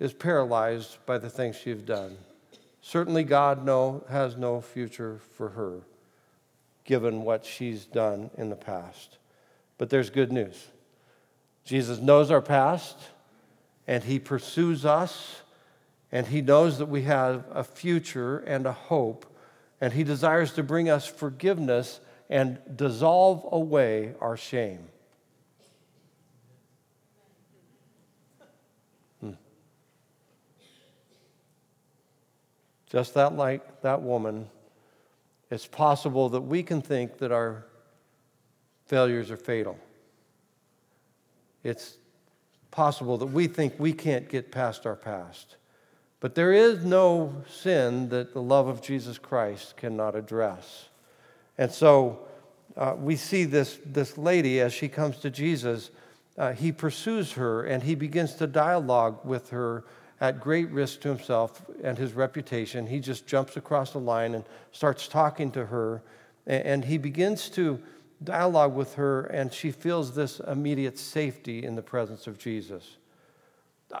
is 0.00 0.12
paralyzed 0.12 0.98
by 1.06 1.18
the 1.18 1.30
things 1.30 1.54
she's 1.54 1.80
done. 1.80 2.16
Certainly, 2.80 3.22
God 3.22 3.64
no, 3.64 4.02
has 4.10 4.36
no 4.36 4.60
future 4.60 5.20
for 5.36 5.50
her, 5.50 5.82
given 6.82 7.22
what 7.22 7.46
she's 7.46 7.84
done 7.84 8.30
in 8.36 8.50
the 8.50 8.56
past. 8.56 9.18
But 9.78 9.90
there's 9.90 10.10
good 10.10 10.32
news 10.32 10.70
Jesus 11.64 12.00
knows 12.00 12.32
our 12.32 12.42
past, 12.42 12.96
and 13.86 14.02
He 14.02 14.18
pursues 14.18 14.84
us, 14.84 15.36
and 16.14 16.28
He 16.28 16.40
knows 16.40 16.78
that 16.78 16.86
we 16.86 17.02
have 17.02 17.44
a 17.52 17.64
future 17.64 18.38
and 18.38 18.66
a 18.66 18.72
hope, 18.72 19.26
and 19.80 19.92
He 19.92 20.04
desires 20.04 20.52
to 20.52 20.62
bring 20.62 20.88
us 20.88 21.04
forgiveness 21.04 21.98
and 22.30 22.60
dissolve 22.76 23.44
away 23.50 24.14
our 24.20 24.36
shame. 24.36 24.86
Hmm. 29.20 29.32
Just 32.88 33.14
that 33.14 33.34
like 33.34 33.82
that 33.82 34.00
woman, 34.00 34.48
it's 35.50 35.66
possible 35.66 36.28
that 36.28 36.42
we 36.42 36.62
can 36.62 36.80
think 36.80 37.18
that 37.18 37.32
our 37.32 37.66
failures 38.86 39.32
are 39.32 39.36
fatal. 39.36 39.76
It's 41.64 41.96
possible 42.70 43.18
that 43.18 43.26
we 43.26 43.48
think 43.48 43.74
we 43.78 43.92
can't 43.92 44.28
get 44.28 44.52
past 44.52 44.86
our 44.86 44.94
past. 44.94 45.56
But 46.24 46.34
there 46.34 46.54
is 46.54 46.86
no 46.86 47.34
sin 47.50 48.08
that 48.08 48.32
the 48.32 48.40
love 48.40 48.66
of 48.66 48.80
Jesus 48.80 49.18
Christ 49.18 49.76
cannot 49.76 50.16
address. 50.16 50.88
And 51.58 51.70
so 51.70 52.20
uh, 52.78 52.94
we 52.96 53.14
see 53.14 53.44
this, 53.44 53.78
this 53.84 54.16
lady 54.16 54.58
as 54.58 54.72
she 54.72 54.88
comes 54.88 55.18
to 55.18 55.28
Jesus, 55.28 55.90
uh, 56.38 56.52
he 56.52 56.72
pursues 56.72 57.32
her 57.32 57.64
and 57.64 57.82
he 57.82 57.94
begins 57.94 58.36
to 58.36 58.46
dialogue 58.46 59.18
with 59.22 59.50
her 59.50 59.84
at 60.18 60.40
great 60.40 60.70
risk 60.70 61.02
to 61.02 61.08
himself 61.08 61.62
and 61.82 61.98
his 61.98 62.14
reputation, 62.14 62.86
he 62.86 63.00
just 63.00 63.26
jumps 63.26 63.58
across 63.58 63.92
the 63.92 64.00
line 64.00 64.34
and 64.34 64.44
starts 64.72 65.06
talking 65.06 65.50
to 65.50 65.66
her. 65.66 66.00
And 66.46 66.86
he 66.86 66.96
begins 66.96 67.50
to 67.50 67.78
dialogue 68.22 68.74
with 68.74 68.94
her, 68.94 69.26
and 69.26 69.52
she 69.52 69.70
feels 69.70 70.14
this 70.14 70.40
immediate 70.40 70.98
safety 70.98 71.66
in 71.66 71.74
the 71.74 71.82
presence 71.82 72.26
of 72.26 72.38
Jesus. 72.38 72.96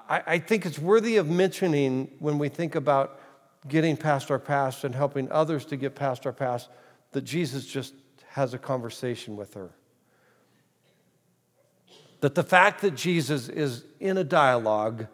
I, 0.08 0.38
think 0.38 0.66
it's 0.66 0.78
worthy 0.78 1.18
of 1.18 1.28
mentioning 1.28 2.10
when 2.18 2.38
we 2.38 2.48
think 2.48 2.74
about 2.74 3.20
getting 3.68 3.96
past 3.96 4.30
our 4.30 4.38
past 4.38 4.84
and 4.84 4.94
helping 4.94 5.30
others 5.30 5.64
to 5.66 5.76
get 5.76 5.94
past 5.94 6.26
our 6.26 6.32
past 6.32 6.68
that 7.12 7.22
Jesus 7.22 7.66
just 7.66 7.94
has 8.30 8.54
a 8.54 8.58
conversation 8.58 9.36
with 9.36 9.54
her. 9.54 9.70
That 12.20 12.34
the 12.34 12.42
fact 12.42 12.80
that 12.82 12.94
Jesus 12.94 13.48
is 13.48 13.84
in 14.00 14.18
a 14.18 14.24
dialogue 14.24 15.06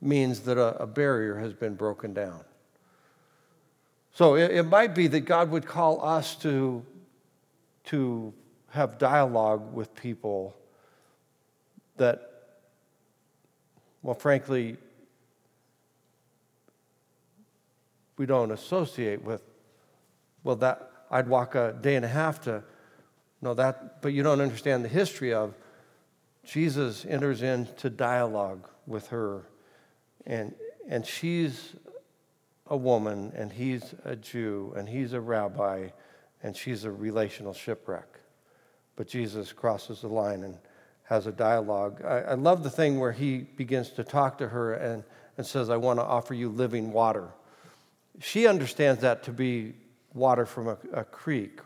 means 0.00 0.40
that 0.40 0.58
a, 0.58 0.82
a 0.82 0.86
barrier 0.86 1.36
has 1.36 1.52
been 1.52 1.74
broken 1.74 2.12
down. 2.12 2.40
So 4.12 4.36
it, 4.36 4.50
it 4.50 4.62
might 4.64 4.94
be 4.94 5.06
that 5.08 5.20
God 5.20 5.50
would 5.50 5.66
call 5.66 6.04
us 6.04 6.34
to, 6.36 6.84
to 7.84 8.32
have 8.70 8.98
dialogue 8.98 9.72
with 9.72 9.94
people 9.94 10.56
that, 11.96 12.33
well, 14.04 14.14
frankly, 14.14 14.76
we 18.16 18.26
don't 18.26 18.52
associate 18.52 19.24
with. 19.24 19.42
Well, 20.44 20.56
that 20.56 20.90
I'd 21.10 21.26
walk 21.26 21.56
a 21.56 21.76
day 21.80 21.96
and 21.96 22.04
a 22.04 22.08
half 22.08 22.42
to 22.42 22.62
know 23.40 23.54
that, 23.54 24.02
but 24.02 24.12
you 24.12 24.22
don't 24.22 24.40
understand 24.40 24.84
the 24.84 24.88
history 24.88 25.32
of 25.32 25.54
Jesus 26.44 27.04
enters 27.08 27.42
into 27.42 27.90
dialogue 27.90 28.68
with 28.86 29.08
her 29.08 29.46
and, 30.26 30.54
and 30.88 31.04
she's 31.04 31.74
a 32.66 32.76
woman, 32.76 33.32
and 33.36 33.52
he's 33.52 33.94
a 34.04 34.16
Jew, 34.16 34.72
and 34.76 34.88
he's 34.88 35.12
a 35.12 35.20
rabbi, 35.20 35.88
and 36.42 36.56
she's 36.56 36.84
a 36.84 36.90
relational 36.90 37.52
shipwreck. 37.52 38.20
But 38.96 39.06
Jesus 39.06 39.52
crosses 39.52 40.00
the 40.00 40.08
line 40.08 40.44
and 40.44 40.56
has 41.04 41.26
a 41.26 41.32
dialogue. 41.32 42.02
I, 42.04 42.20
I 42.20 42.34
love 42.34 42.62
the 42.62 42.70
thing 42.70 42.98
where 42.98 43.12
he 43.12 43.38
begins 43.38 43.90
to 43.90 44.04
talk 44.04 44.38
to 44.38 44.48
her 44.48 44.74
and, 44.74 45.04
and 45.36 45.46
says, 45.46 45.70
I 45.70 45.76
want 45.76 45.98
to 45.98 46.04
offer 46.04 46.34
you 46.34 46.48
living 46.48 46.92
water. 46.92 47.28
She 48.20 48.46
understands 48.46 49.02
that 49.02 49.22
to 49.24 49.32
be 49.32 49.74
water 50.14 50.46
from 50.46 50.68
a, 50.68 50.78
a 50.92 51.04
creek, 51.04 51.60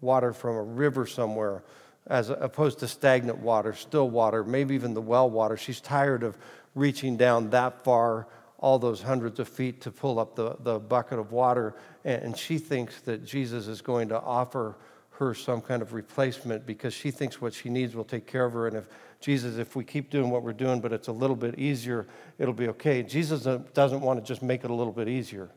water 0.00 0.32
from 0.32 0.56
a 0.56 0.62
river 0.62 1.06
somewhere, 1.06 1.62
as 2.06 2.30
opposed 2.30 2.78
to 2.78 2.88
stagnant 2.88 3.38
water, 3.38 3.74
still 3.74 4.08
water, 4.08 4.42
maybe 4.42 4.74
even 4.74 4.94
the 4.94 5.02
well 5.02 5.28
water. 5.28 5.56
She's 5.56 5.80
tired 5.80 6.22
of 6.22 6.38
reaching 6.74 7.16
down 7.16 7.50
that 7.50 7.84
far, 7.84 8.26
all 8.58 8.78
those 8.78 9.02
hundreds 9.02 9.38
of 9.38 9.48
feet 9.48 9.82
to 9.82 9.90
pull 9.90 10.18
up 10.18 10.34
the, 10.34 10.56
the 10.60 10.78
bucket 10.78 11.18
of 11.18 11.32
water. 11.32 11.74
And, 12.04 12.22
and 12.22 12.36
she 12.36 12.56
thinks 12.56 13.00
that 13.02 13.24
Jesus 13.24 13.66
is 13.68 13.82
going 13.82 14.08
to 14.08 14.20
offer 14.20 14.76
her 15.18 15.34
some 15.34 15.60
kind 15.60 15.82
of 15.82 15.92
replacement 15.92 16.64
because 16.64 16.94
she 16.94 17.10
thinks 17.10 17.40
what 17.40 17.52
she 17.52 17.68
needs 17.68 17.94
will 17.94 18.04
take 18.04 18.26
care 18.26 18.44
of 18.44 18.52
her. 18.52 18.68
And 18.68 18.76
if 18.76 18.88
Jesus, 19.20 19.58
if 19.58 19.74
we 19.74 19.84
keep 19.84 20.10
doing 20.10 20.30
what 20.30 20.44
we're 20.44 20.52
doing, 20.52 20.80
but 20.80 20.92
it's 20.92 21.08
a 21.08 21.12
little 21.12 21.34
bit 21.34 21.58
easier, 21.58 22.06
it'll 22.38 22.54
be 22.54 22.68
okay. 22.68 23.02
Jesus 23.02 23.42
doesn't 23.74 24.00
want 24.00 24.20
to 24.20 24.24
just 24.24 24.42
make 24.42 24.62
it 24.62 24.70
a 24.70 24.74
little 24.74 24.92
bit 24.92 25.08
easier. 25.08 25.50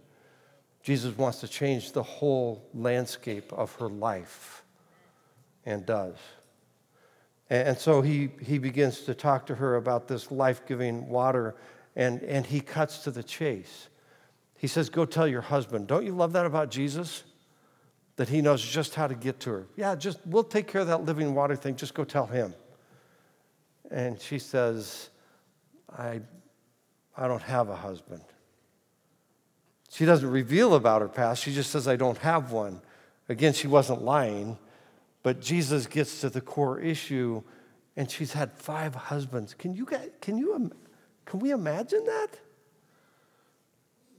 Jesus 0.81 1.15
wants 1.15 1.39
to 1.41 1.47
change 1.47 1.91
the 1.91 2.01
whole 2.01 2.67
landscape 2.73 3.53
of 3.53 3.73
her 3.75 3.87
life 3.87 4.63
and 5.65 5.85
does. 5.85 6.15
And 7.51 7.77
so 7.77 8.01
he, 8.01 8.31
he 8.41 8.57
begins 8.57 9.01
to 9.01 9.13
talk 9.13 9.45
to 9.47 9.55
her 9.55 9.75
about 9.75 10.07
this 10.07 10.31
life 10.31 10.65
giving 10.65 11.07
water, 11.07 11.55
and, 11.95 12.23
and 12.23 12.45
he 12.45 12.61
cuts 12.61 12.99
to 13.03 13.11
the 13.11 13.21
chase. 13.21 13.89
He 14.57 14.67
says, 14.67 14.89
Go 14.89 15.05
tell 15.05 15.27
your 15.27 15.41
husband. 15.41 15.87
Don't 15.87 16.05
you 16.05 16.13
love 16.13 16.33
that 16.33 16.45
about 16.45 16.71
Jesus? 16.71 17.23
That 18.17 18.29
he 18.29 18.41
knows 18.41 18.61
just 18.61 18.95
how 18.95 19.07
to 19.07 19.15
get 19.15 19.39
to 19.41 19.49
her. 19.51 19.67
Yeah, 19.75 19.95
just 19.95 20.19
we'll 20.25 20.43
take 20.43 20.67
care 20.67 20.81
of 20.81 20.87
that 20.87 21.05
living 21.05 21.33
water 21.33 21.55
thing. 21.55 21.75
Just 21.75 21.93
go 21.93 22.03
tell 22.03 22.25
him. 22.25 22.53
And 23.89 24.19
she 24.19 24.39
says, 24.39 25.09
I, 25.97 26.21
I 27.17 27.27
don't 27.27 27.41
have 27.41 27.69
a 27.69 27.75
husband. 27.75 28.21
She 29.89 30.05
doesn't 30.05 30.29
reveal 30.29 30.75
about 30.75 31.01
her 31.01 31.09
past. 31.09 31.43
She 31.43 31.53
just 31.53 31.71
says, 31.71 31.87
I 31.87 31.97
don't 31.97 32.17
have 32.19 32.51
one. 32.51 32.81
Again, 33.27 33.53
she 33.53 33.67
wasn't 33.67 34.01
lying. 34.01 34.57
But 35.23 35.41
Jesus 35.41 35.85
gets 35.85 36.21
to 36.21 36.29
the 36.29 36.41
core 36.41 36.79
issue, 36.79 37.43
and 37.95 38.09
she's 38.09 38.33
had 38.33 38.51
five 38.53 38.95
husbands. 38.95 39.53
Can 39.53 39.75
you, 39.75 39.85
get, 39.85 40.21
can 40.21 40.37
you, 40.37 40.71
can 41.25 41.39
we 41.39 41.51
imagine 41.51 42.05
that? 42.05 42.29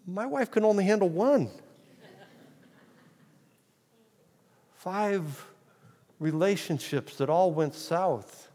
My 0.06 0.26
wife 0.26 0.50
can 0.50 0.64
only 0.64 0.84
handle 0.84 1.08
one. 1.08 1.50
Five 4.82 5.46
relationships 6.18 7.14
that 7.18 7.30
all 7.30 7.52
went 7.52 7.76
south. 7.76 8.48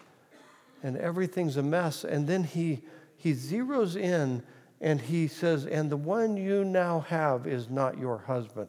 and 0.83 0.97
everything's 0.97 1.55
a 1.55 1.63
mess. 1.63 2.03
And 2.03 2.27
then 2.27 2.43
he, 2.43 2.81
he 3.15 3.31
zeroes 3.31 3.95
in 3.95 4.43
and 4.81 4.99
he 4.99 5.29
says, 5.29 5.65
And 5.65 5.89
the 5.89 5.95
one 5.95 6.35
you 6.35 6.65
now 6.65 6.99
have 6.99 7.47
is 7.47 7.69
not 7.69 7.97
your 7.97 8.17
husband. 8.17 8.67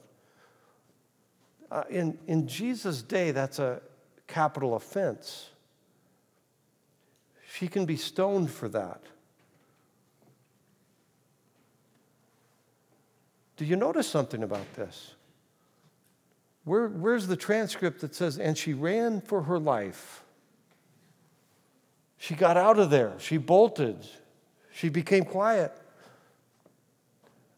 Uh, 1.68 1.82
in, 1.90 2.16
in 2.28 2.46
Jesus' 2.46 3.02
day, 3.02 3.32
that's 3.32 3.58
a 3.58 3.82
capital 4.28 4.76
offense. 4.76 5.50
She 7.54 7.66
can 7.66 7.86
be 7.86 7.96
stoned 7.96 8.52
for 8.52 8.68
that. 8.68 9.02
Do 13.56 13.64
you 13.64 13.74
notice 13.74 14.06
something 14.06 14.44
about 14.44 14.72
this? 14.74 15.16
Where, 16.64 16.88
where's 16.88 17.26
the 17.26 17.36
transcript 17.36 18.00
that 18.00 18.14
says, 18.14 18.38
and 18.38 18.56
she 18.56 18.74
ran 18.74 19.20
for 19.20 19.42
her 19.42 19.58
life? 19.58 20.22
She 22.18 22.34
got 22.34 22.56
out 22.56 22.78
of 22.78 22.90
there. 22.90 23.14
She 23.18 23.36
bolted. 23.36 24.06
She 24.72 24.88
became 24.88 25.24
quiet. 25.24 25.72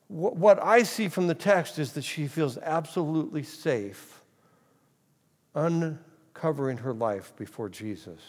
What 0.09 0.61
I 0.63 0.83
see 0.83 1.09
from 1.09 1.29
the 1.29 1.35
text 1.35 1.79
is 1.79 1.93
that 1.93 2.03
she 2.03 2.27
feels 2.27 2.59
absolutely 2.59 3.45
safe 3.45 4.23
uncovering 5.55 6.79
her 6.79 6.93
life 6.93 7.33
before 7.37 7.69
Jesus. 7.69 8.21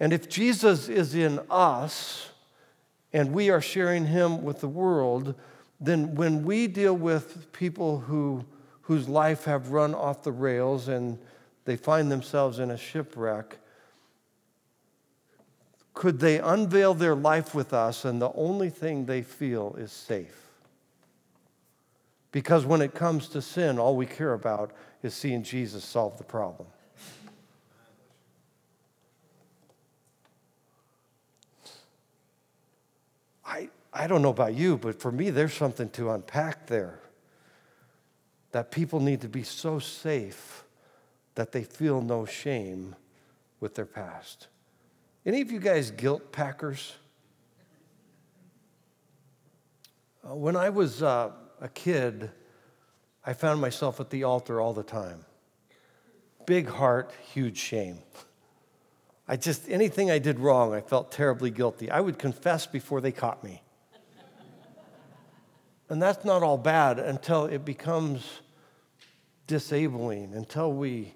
And 0.00 0.12
if 0.12 0.28
Jesus 0.28 0.88
is 0.88 1.14
in 1.14 1.40
us 1.50 2.30
and 3.12 3.32
we 3.32 3.50
are 3.50 3.60
sharing 3.60 4.06
him 4.06 4.44
with 4.44 4.60
the 4.60 4.68
world, 4.68 5.34
then 5.80 6.14
when 6.14 6.44
we 6.44 6.66
deal 6.66 6.94
with 6.94 7.52
people 7.52 8.00
who, 8.00 8.44
whose 8.82 9.08
life 9.08 9.44
have 9.44 9.70
run 9.70 9.94
off 9.94 10.22
the 10.22 10.32
rails 10.32 10.88
and 10.88 11.18
they 11.64 11.76
find 11.76 12.10
themselves 12.10 12.58
in 12.58 12.70
a 12.70 12.76
shipwreck, 12.76 13.58
could 15.94 16.20
they 16.20 16.38
unveil 16.38 16.94
their 16.94 17.14
life 17.14 17.54
with 17.54 17.72
us 17.72 18.04
and 18.04 18.22
the 18.22 18.32
only 18.34 18.70
thing 18.70 19.06
they 19.06 19.22
feel 19.22 19.74
is 19.78 19.92
safe? 19.92 20.48
Because 22.30 22.66
when 22.66 22.82
it 22.82 22.94
comes 22.94 23.28
to 23.28 23.42
sin, 23.42 23.78
all 23.78 23.96
we 23.96 24.06
care 24.06 24.34
about 24.34 24.72
is 25.02 25.14
seeing 25.14 25.42
Jesus 25.42 25.84
solve 25.84 26.18
the 26.18 26.24
problem. 26.24 26.68
I, 33.98 34.06
don't 34.06 34.22
know 34.22 34.30
about 34.30 34.54
you, 34.54 34.76
but 34.76 35.00
for 35.00 35.10
me, 35.10 35.30
there's 35.30 35.54
something 35.54 35.90
to 35.90 36.10
unpack 36.10 36.66
there. 36.66 37.00
That 38.52 38.70
people 38.70 39.00
need 39.00 39.20
to 39.22 39.28
be 39.28 39.42
so 39.42 39.78
safe 39.78 40.64
that 41.34 41.52
they 41.52 41.64
feel 41.64 42.00
no 42.00 42.24
shame 42.24 42.96
with 43.60 43.74
their 43.74 43.86
past. 43.86 44.48
Any 45.26 45.40
of 45.40 45.50
you 45.50 45.60
guys 45.60 45.90
guilt 45.90 46.32
packers? 46.32 46.94
Uh, 50.28 50.34
when 50.34 50.56
I 50.56 50.70
was 50.70 51.02
uh, 51.02 51.30
a 51.60 51.68
kid, 51.68 52.30
I 53.24 53.34
found 53.34 53.60
myself 53.60 54.00
at 54.00 54.10
the 54.10 54.24
altar 54.24 54.60
all 54.60 54.72
the 54.72 54.82
time. 54.82 55.24
Big 56.46 56.68
heart, 56.68 57.12
huge 57.32 57.58
shame. 57.58 57.98
I 59.28 59.36
just, 59.36 59.68
anything 59.68 60.10
I 60.10 60.18
did 60.18 60.38
wrong, 60.38 60.72
I 60.72 60.80
felt 60.80 61.12
terribly 61.12 61.50
guilty. 61.50 61.90
I 61.90 62.00
would 62.00 62.18
confess 62.18 62.66
before 62.66 63.02
they 63.02 63.12
caught 63.12 63.44
me. 63.44 63.62
And 65.88 66.00
that's 66.02 66.24
not 66.24 66.42
all 66.42 66.58
bad 66.58 66.98
until 66.98 67.46
it 67.46 67.64
becomes 67.64 68.24
disabling, 69.46 70.34
until 70.34 70.72
we 70.72 71.14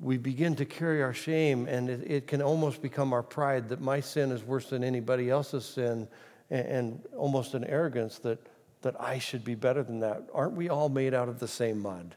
we 0.00 0.18
begin 0.18 0.56
to 0.56 0.64
carry 0.64 1.02
our 1.02 1.14
shame, 1.14 1.66
and 1.66 1.88
it, 1.88 2.10
it, 2.10 2.26
can 2.26 2.42
almost 2.42 2.82
become 2.82 3.12
our 3.12 3.22
pride 3.22 3.68
that 3.68 3.80
my 3.80 4.00
sin 4.00 4.32
is 4.32 4.42
worse 4.42 4.70
than 4.70 4.82
anybody 4.82 5.30
else's 5.30 5.64
sin, 5.64 6.08
and, 6.50 6.66
and, 6.66 7.02
almost 7.16 7.54
an 7.54 7.64
arrogance 7.64 8.18
that, 8.18 8.38
that 8.82 9.00
I 9.00 9.18
should 9.18 9.44
be 9.44 9.54
better 9.54 9.82
than 9.82 10.00
that. 10.00 10.28
Aren't 10.34 10.54
we 10.54 10.68
all 10.68 10.88
made 10.88 11.14
out 11.14 11.28
of 11.28 11.38
the 11.38 11.48
same 11.48 11.78
mud? 11.78 12.14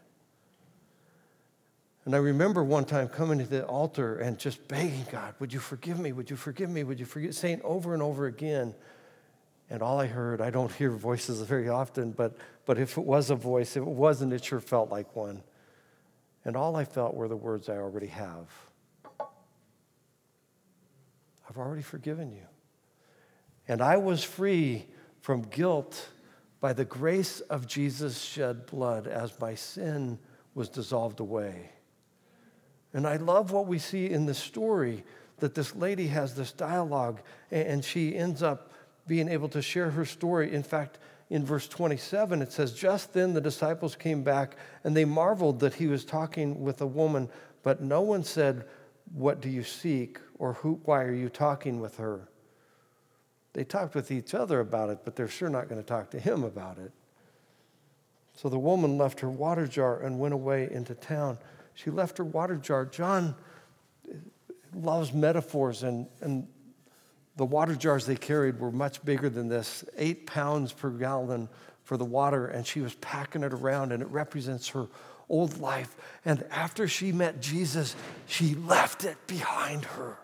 And 2.03 2.15
I 2.15 2.19
remember 2.19 2.63
one 2.63 2.83
time 2.83 3.07
coming 3.07 3.39
to 3.39 3.45
the 3.45 3.65
altar 3.65 4.17
and 4.17 4.37
just 4.37 4.67
begging 4.67 5.05
God, 5.11 5.35
Would 5.39 5.53
you 5.53 5.59
forgive 5.59 5.99
me? 5.99 6.11
Would 6.11 6.29
you 6.29 6.35
forgive 6.35 6.69
me? 6.69 6.83
Would 6.83 6.99
you 6.99 7.05
forgive? 7.05 7.35
Saying 7.35 7.61
over 7.63 7.93
and 7.93 8.01
over 8.01 8.25
again. 8.25 8.73
And 9.69 9.81
all 9.81 9.99
I 9.99 10.07
heard, 10.07 10.41
I 10.41 10.49
don't 10.49 10.71
hear 10.77 10.91
voices 10.91 11.41
very 11.41 11.69
often, 11.69 12.11
but, 12.11 12.37
but 12.65 12.77
if 12.77 12.97
it 12.97 13.03
was 13.03 13.29
a 13.29 13.35
voice, 13.35 13.75
if 13.75 13.83
it 13.83 13.87
wasn't, 13.87 14.33
it 14.33 14.43
sure 14.43 14.59
felt 14.59 14.89
like 14.89 15.15
one. 15.15 15.43
And 16.45 16.55
all 16.55 16.75
I 16.75 16.85
felt 16.85 17.13
were 17.13 17.27
the 17.27 17.35
words 17.35 17.69
I 17.69 17.77
already 17.77 18.07
have 18.07 18.47
I've 21.49 21.57
already 21.57 21.81
forgiven 21.81 22.31
you. 22.31 22.45
And 23.67 23.81
I 23.81 23.97
was 23.97 24.23
free 24.23 24.85
from 25.21 25.43
guilt 25.43 26.09
by 26.59 26.73
the 26.73 26.85
grace 26.85 27.39
of 27.41 27.67
Jesus' 27.67 28.21
shed 28.21 28.65
blood 28.65 29.07
as 29.07 29.39
my 29.39 29.55
sin 29.55 30.19
was 30.55 30.69
dissolved 30.69 31.19
away. 31.19 31.71
And 32.93 33.07
I 33.07 33.17
love 33.17 33.51
what 33.51 33.67
we 33.67 33.79
see 33.79 34.09
in 34.09 34.25
the 34.25 34.33
story 34.33 35.03
that 35.37 35.53
this 35.53 35.75
lady 35.75 36.07
has 36.07 36.33
this 36.33 36.51
dialogue 36.51 37.21
and 37.51 37.83
she 37.83 38.15
ends 38.15 38.41
up 38.41 38.71
being 39.07 39.29
able 39.29 39.49
to 39.49 39.61
share 39.61 39.91
her 39.91 40.05
story. 40.05 40.53
In 40.53 40.63
fact, 40.63 40.99
in 41.29 41.45
verse 41.45 41.67
27, 41.67 42.41
it 42.41 42.51
says, 42.51 42.73
Just 42.73 43.13
then 43.13 43.33
the 43.33 43.41
disciples 43.41 43.95
came 43.95 44.23
back 44.23 44.55
and 44.83 44.95
they 44.95 45.05
marveled 45.05 45.59
that 45.61 45.73
he 45.73 45.87
was 45.87 46.05
talking 46.05 46.63
with 46.63 46.81
a 46.81 46.87
woman, 46.87 47.29
but 47.63 47.81
no 47.81 48.01
one 48.01 48.23
said, 48.23 48.65
What 49.13 49.41
do 49.41 49.49
you 49.49 49.63
seek? 49.63 50.19
or 50.39 50.53
Who, 50.53 50.79
Why 50.85 51.03
are 51.03 51.13
you 51.13 51.29
talking 51.29 51.79
with 51.79 51.97
her? 51.97 52.29
They 53.53 53.63
talked 53.63 53.95
with 53.95 54.11
each 54.11 54.35
other 54.35 54.59
about 54.59 54.89
it, 54.89 54.99
but 55.03 55.15
they're 55.15 55.27
sure 55.27 55.49
not 55.49 55.67
going 55.67 55.81
to 55.81 55.87
talk 55.87 56.11
to 56.11 56.19
him 56.19 56.43
about 56.43 56.77
it. 56.77 56.91
So 58.35 58.49
the 58.49 58.59
woman 58.59 58.99
left 58.99 59.19
her 59.21 59.31
water 59.31 59.65
jar 59.65 60.01
and 60.01 60.19
went 60.19 60.35
away 60.35 60.69
into 60.71 60.93
town. 60.93 61.39
She 61.73 61.89
left 61.89 62.19
her 62.19 62.23
water 62.23 62.55
jar. 62.55 62.85
John 62.85 63.35
loves 64.75 65.11
metaphors, 65.11 65.81
and, 65.81 66.05
and 66.21 66.47
the 67.37 67.45
water 67.45 67.75
jars 67.75 68.05
they 68.05 68.15
carried 68.15 68.59
were 68.59 68.71
much 68.71 69.05
bigger 69.05 69.29
than 69.29 69.47
this, 69.47 69.85
eight 69.97 70.25
pounds 70.25 70.73
per 70.73 70.89
gallon 70.89 71.47
for 71.83 71.95
the 71.95 72.05
water, 72.05 72.47
and 72.47 72.67
she 72.67 72.81
was 72.81 72.95
packing 72.95 73.43
it 73.43 73.53
around, 73.53 73.91
and 73.91 74.01
it 74.01 74.09
represents 74.09 74.69
her 74.69 74.87
old 75.29 75.59
life. 75.59 75.95
And 76.25 76.43
after 76.51 76.87
she 76.87 77.11
met 77.11 77.39
Jesus, 77.39 77.95
she 78.25 78.55
left 78.55 79.05
it 79.05 79.15
behind 79.27 79.85
her. 79.85 80.17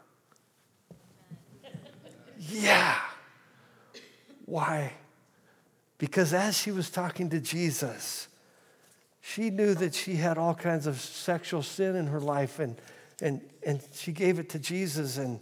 Yeah. 2.40 3.00
Why? 4.46 4.94
Because 5.98 6.34
as 6.34 6.58
she 6.58 6.72
was 6.72 6.90
talking 6.90 7.30
to 7.30 7.40
Jesus, 7.40 8.28
she 9.22 9.50
knew 9.50 9.74
that 9.76 9.96
she 9.96 10.16
had 10.16 10.38
all 10.38 10.56
kinds 10.56 10.88
of 10.88 11.00
sexual 11.00 11.64
sin 11.64 11.96
in 11.96 12.08
her 12.08 12.20
life, 12.20 12.60
and, 12.60 12.76
and, 13.22 13.40
and 13.66 13.82
she 13.94 14.12
gave 14.12 14.40
it 14.40 14.50
to 14.50 14.60
Jesus, 14.60 15.18
and 15.18 15.40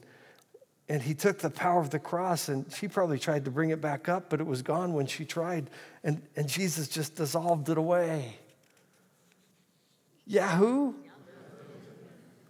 and 0.91 1.01
he 1.01 1.13
took 1.13 1.39
the 1.39 1.49
power 1.49 1.79
of 1.79 1.89
the 1.89 1.99
cross 1.99 2.49
and 2.49 2.69
she 2.73 2.85
probably 2.85 3.17
tried 3.17 3.45
to 3.45 3.51
bring 3.51 3.69
it 3.69 3.79
back 3.79 4.09
up, 4.09 4.29
but 4.29 4.41
it 4.41 4.45
was 4.45 4.61
gone 4.61 4.91
when 4.91 5.07
she 5.07 5.23
tried. 5.23 5.69
And, 6.03 6.21
and 6.35 6.49
Jesus 6.49 6.89
just 6.89 7.15
dissolved 7.15 7.69
it 7.69 7.77
away. 7.77 8.35
Yahoo? 10.27 10.93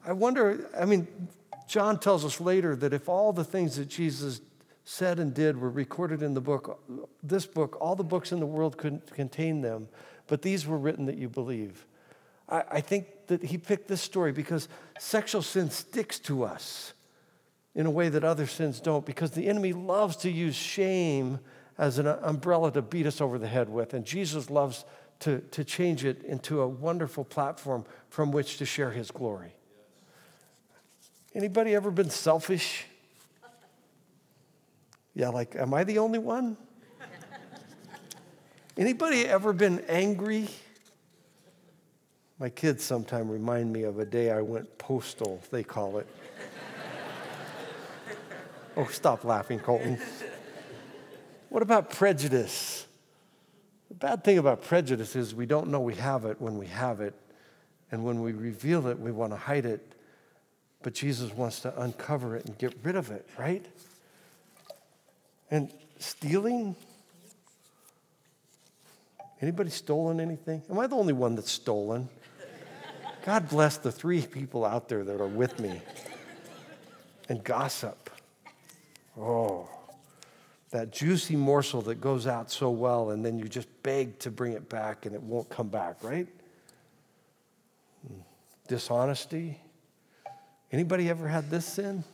I 0.04 0.14
wonder, 0.14 0.68
I 0.76 0.86
mean, 0.86 1.08
John 1.68 2.00
tells 2.00 2.26
us 2.26 2.42
later 2.42 2.76
that 2.78 2.94
if 2.94 3.08
all 3.08 3.32
the 3.32 3.44
things 3.44 3.76
that 3.76 3.90
Jesus 3.90 4.42
said 4.86 5.20
and 5.20 5.36
did 5.36 5.56
were 5.56 5.70
recorded 5.70 6.24
in 6.24 6.34
the 6.34 6.42
book, 6.42 6.82
this 7.22 7.46
book, 7.46 7.78
all 7.80 7.96
the 7.96 8.04
books 8.04 8.32
in 8.32 8.40
the 8.40 8.48
world 8.48 8.76
couldn't 8.76 9.14
contain 9.14 9.62
them, 9.62 9.88
but 10.26 10.42
these 10.42 10.66
were 10.66 10.80
written 10.80 11.06
that 11.06 11.18
you 11.18 11.30
believe. 11.30 11.86
I, 12.50 12.64
I 12.72 12.82
think 12.82 13.06
that 13.28 13.44
he 13.44 13.60
picked 13.60 13.88
this 13.88 14.02
story 14.02 14.32
because 14.32 14.68
sexual 14.98 15.44
sin 15.44 15.70
sticks 15.70 16.18
to 16.22 16.44
us 16.44 16.94
in 17.74 17.86
a 17.86 17.92
way 17.92 18.10
that 18.10 18.24
other 18.24 18.46
sins 18.46 18.80
don't 18.80 19.06
because 19.06 19.32
the 19.32 19.48
enemy 19.48 19.74
loves 19.74 20.16
to 20.18 20.32
use 20.32 20.56
shame 20.56 21.40
as 21.78 21.98
an 21.98 22.08
umbrella 22.08 22.72
to 22.72 22.82
beat 22.82 23.06
us 23.06 23.22
over 23.22 23.38
the 23.38 23.48
head 23.48 23.70
with. 23.70 23.94
And 23.94 24.06
Jesus 24.06 24.50
loves 24.50 24.86
to, 25.20 25.40
to 25.52 25.64
change 25.64 26.04
it 26.04 26.24
into 26.24 26.62
a 26.62 26.68
wonderful 26.68 27.24
platform 27.24 27.86
from 28.10 28.32
which 28.32 28.58
to 28.58 28.66
share 28.66 28.92
his 28.92 29.12
glory. 29.12 29.54
Anybody 31.34 31.74
ever 31.76 31.92
been 31.92 32.10
selfish? 32.10 32.86
Yeah, 35.14 35.30
like, 35.30 35.56
am 35.56 35.74
I 35.74 35.84
the 35.84 36.00
only 36.00 36.20
one? 36.20 36.58
Anybody 38.78 39.26
ever 39.26 39.54
been 39.54 39.84
angry? 39.88 40.48
My 42.40 42.50
kids 42.50 42.84
sometimes 42.84 43.30
remind 43.30 43.72
me 43.72 43.84
of 43.84 44.00
a 44.00 44.06
day 44.06 44.32
I 44.32 44.42
went 44.42 44.78
postal, 44.78 45.42
they 45.52 45.64
call 45.64 46.00
it. 46.00 46.08
Oh, 48.78 48.86
stop 48.86 49.24
laughing, 49.24 49.60
Colton. 49.60 50.00
What 51.50 51.62
about 51.62 51.90
prejudice? 51.90 52.86
The 53.90 53.96
bad 53.96 54.24
thing 54.24 54.38
about 54.38 54.64
prejudice 54.64 55.16
is 55.16 55.36
we 55.36 55.46
don't 55.46 55.68
know 55.68 55.82
we 55.82 55.96
have 55.96 56.24
it 56.24 56.40
when 56.40 56.58
we 56.58 56.68
have 56.68 57.02
it. 57.02 57.14
And 57.92 58.06
when 58.06 58.22
we 58.22 58.32
reveal 58.32 58.88
it, 58.88 58.98
we 58.98 59.12
want 59.12 59.34
to 59.34 59.38
hide 59.38 59.66
it. 59.66 59.86
But 60.82 60.94
Jesus 60.94 61.34
wants 61.34 61.60
to 61.62 61.82
uncover 61.82 62.38
it 62.38 62.46
and 62.46 62.58
get 62.58 62.74
rid 62.84 62.96
of 62.96 63.12
it, 63.12 63.28
right? 63.38 63.66
And 65.52 65.70
stealing? 66.00 66.78
Anybody 69.42 69.72
stolen 69.72 70.22
anything? 70.22 70.62
Am 70.70 70.80
I 70.80 70.88
the 70.88 70.96
only 70.96 71.14
one 71.14 71.36
that's 71.36 71.52
stolen? 71.52 72.08
God 73.26 73.50
bless 73.50 73.78
the 73.78 73.92
three 73.92 74.26
people 74.26 74.64
out 74.64 74.88
there 74.88 75.04
that 75.04 75.20
are 75.20 75.28
with 75.28 75.60
me. 75.60 75.82
And 77.28 77.44
gossip. 77.44 78.11
Oh, 79.20 79.70
that 80.72 80.92
juicy 80.92 81.36
morsel 81.36 81.82
that 81.84 82.00
goes 82.00 82.28
out 82.28 82.50
so 82.50 82.70
well, 82.70 83.12
and 83.12 83.26
then 83.26 83.38
you 83.38 83.46
just 83.46 83.68
beg 83.84 84.18
to 84.20 84.32
bring 84.32 84.54
it 84.54 84.70
back 84.70 85.06
and 85.06 85.14
it 85.14 85.22
won't 85.22 85.50
come 85.50 85.68
back, 85.68 86.02
right? 86.02 86.28
Dishonesty. 88.68 89.60
Anybody 90.72 91.10
ever 91.10 91.28
had 91.28 91.50
this 91.50 91.66
sin? 91.66 92.06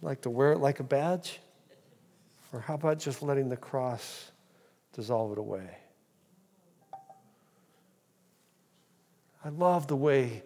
Like 0.00 0.20
to 0.22 0.30
wear 0.30 0.52
it 0.52 0.58
like 0.58 0.78
a 0.78 0.84
badge? 0.84 1.40
Or 2.52 2.60
how 2.60 2.74
about 2.74 3.00
just 3.00 3.20
letting 3.20 3.48
the 3.48 3.56
cross 3.56 4.30
dissolve 4.92 5.32
it 5.32 5.38
away? 5.38 5.78
I 9.44 9.48
love 9.48 9.88
the 9.88 9.96
way 9.96 10.44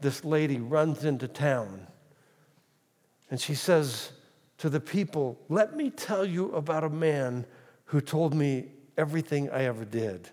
this 0.00 0.24
lady 0.24 0.58
runs 0.58 1.04
into 1.04 1.28
town 1.28 1.86
and 3.30 3.40
she 3.40 3.54
says 3.54 4.12
to 4.58 4.68
the 4.68 4.80
people, 4.80 5.40
Let 5.48 5.76
me 5.76 5.90
tell 5.90 6.24
you 6.24 6.52
about 6.52 6.84
a 6.84 6.90
man 6.90 7.46
who 7.86 8.00
told 8.00 8.34
me 8.34 8.66
everything 8.98 9.48
I 9.50 9.64
ever 9.64 9.84
did. 9.84 10.28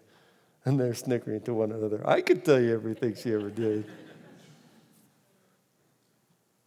And 0.65 0.79
they're 0.79 0.95
snickering 0.95 1.41
to 1.41 1.53
one 1.53 1.71
another. 1.71 2.01
I 2.05 2.21
could 2.21 2.43
tell 2.43 2.59
you 2.59 2.73
everything 2.73 3.15
she 3.15 3.33
ever 3.33 3.49
did. 3.49 3.85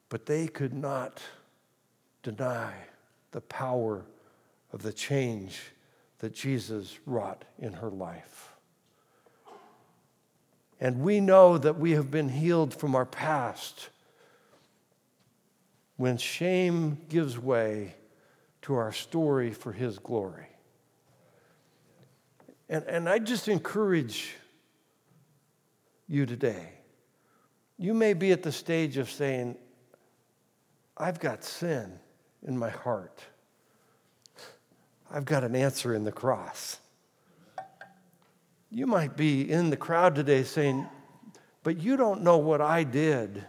But 0.08 0.26
they 0.26 0.46
could 0.48 0.72
not 0.72 1.20
deny 2.22 2.72
the 3.32 3.40
power 3.42 4.04
of 4.72 4.82
the 4.82 4.92
change 4.92 5.60
that 6.20 6.34
Jesus 6.34 6.98
wrought 7.06 7.44
in 7.58 7.74
her 7.74 7.90
life. 7.90 8.52
And 10.80 11.00
we 11.00 11.20
know 11.20 11.58
that 11.58 11.78
we 11.78 11.92
have 11.92 12.10
been 12.10 12.30
healed 12.30 12.72
from 12.72 12.94
our 12.94 13.04
past 13.04 13.90
when 16.00 16.16
shame 16.16 16.96
gives 17.10 17.38
way 17.38 17.94
to 18.62 18.74
our 18.74 18.90
story 18.90 19.52
for 19.52 19.70
His 19.70 19.98
glory. 19.98 20.46
And, 22.70 22.84
and 22.84 23.06
I 23.06 23.18
just 23.18 23.48
encourage 23.48 24.34
you 26.08 26.24
today. 26.24 26.70
You 27.76 27.92
may 27.92 28.14
be 28.14 28.32
at 28.32 28.42
the 28.42 28.50
stage 28.50 28.96
of 28.96 29.10
saying, 29.10 29.56
I've 30.96 31.20
got 31.20 31.44
sin 31.44 31.98
in 32.46 32.56
my 32.56 32.70
heart. 32.70 33.20
I've 35.10 35.26
got 35.26 35.44
an 35.44 35.54
answer 35.54 35.94
in 35.94 36.04
the 36.04 36.12
cross. 36.12 36.78
You 38.70 38.86
might 38.86 39.18
be 39.18 39.50
in 39.50 39.68
the 39.68 39.76
crowd 39.76 40.14
today 40.14 40.44
saying, 40.44 40.86
But 41.62 41.76
you 41.76 41.98
don't 41.98 42.22
know 42.22 42.38
what 42.38 42.62
I 42.62 42.84
did. 42.84 43.44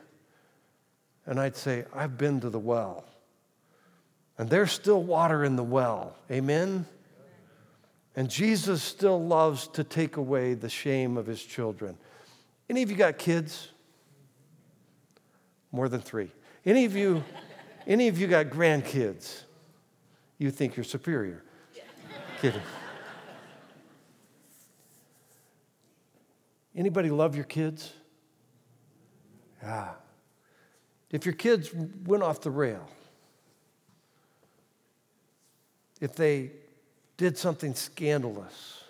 And 1.26 1.40
I'd 1.40 1.56
say, 1.56 1.86
I've 1.94 2.18
been 2.18 2.42
to 2.42 2.50
the 2.50 2.60
well. 2.60 3.06
And 4.38 4.50
there's 4.50 4.72
still 4.72 5.04
water 5.04 5.44
in 5.44 5.56
the 5.56 5.64
well. 5.64 6.16
Amen? 6.32 6.86
And 8.16 8.30
Jesus 8.30 8.82
still 8.82 9.24
loves 9.24 9.68
to 9.70 9.84
take 9.84 10.18
away 10.18 10.54
the 10.54 10.70
shame 10.70 11.18
of 11.18 11.26
his 11.26 11.42
children. 11.42 11.98
Any 12.70 12.82
of 12.82 12.90
you 12.90 12.98
got 12.98 13.18
kids? 13.18 13.70
More 15.72 15.88
than 15.88 16.02
three. 16.02 16.32
Any 16.66 16.86
of 16.86 16.96
you, 16.96 17.24
any 17.88 18.08
of 18.08 18.20
you 18.20 18.28
got 18.28 18.48
grandkids? 18.48 19.44
You 20.38 20.52
think 20.52 20.76
you're 20.76 20.84
superior. 20.84 21.44
Kidding. 22.42 22.62
Anybody 26.76 27.10
love 27.10 27.36
your 27.36 27.46
kids? 27.46 27.94
Yeah. 29.62 29.90
If 31.12 31.26
your 31.26 31.36
kids 31.36 31.72
went 32.06 32.24
off 32.24 32.42
the 32.42 32.52
rail, 32.52 32.88
if 36.00 36.16
they 36.16 36.52
did 37.18 37.38
something 37.38 37.76
scandalous, 37.76 38.84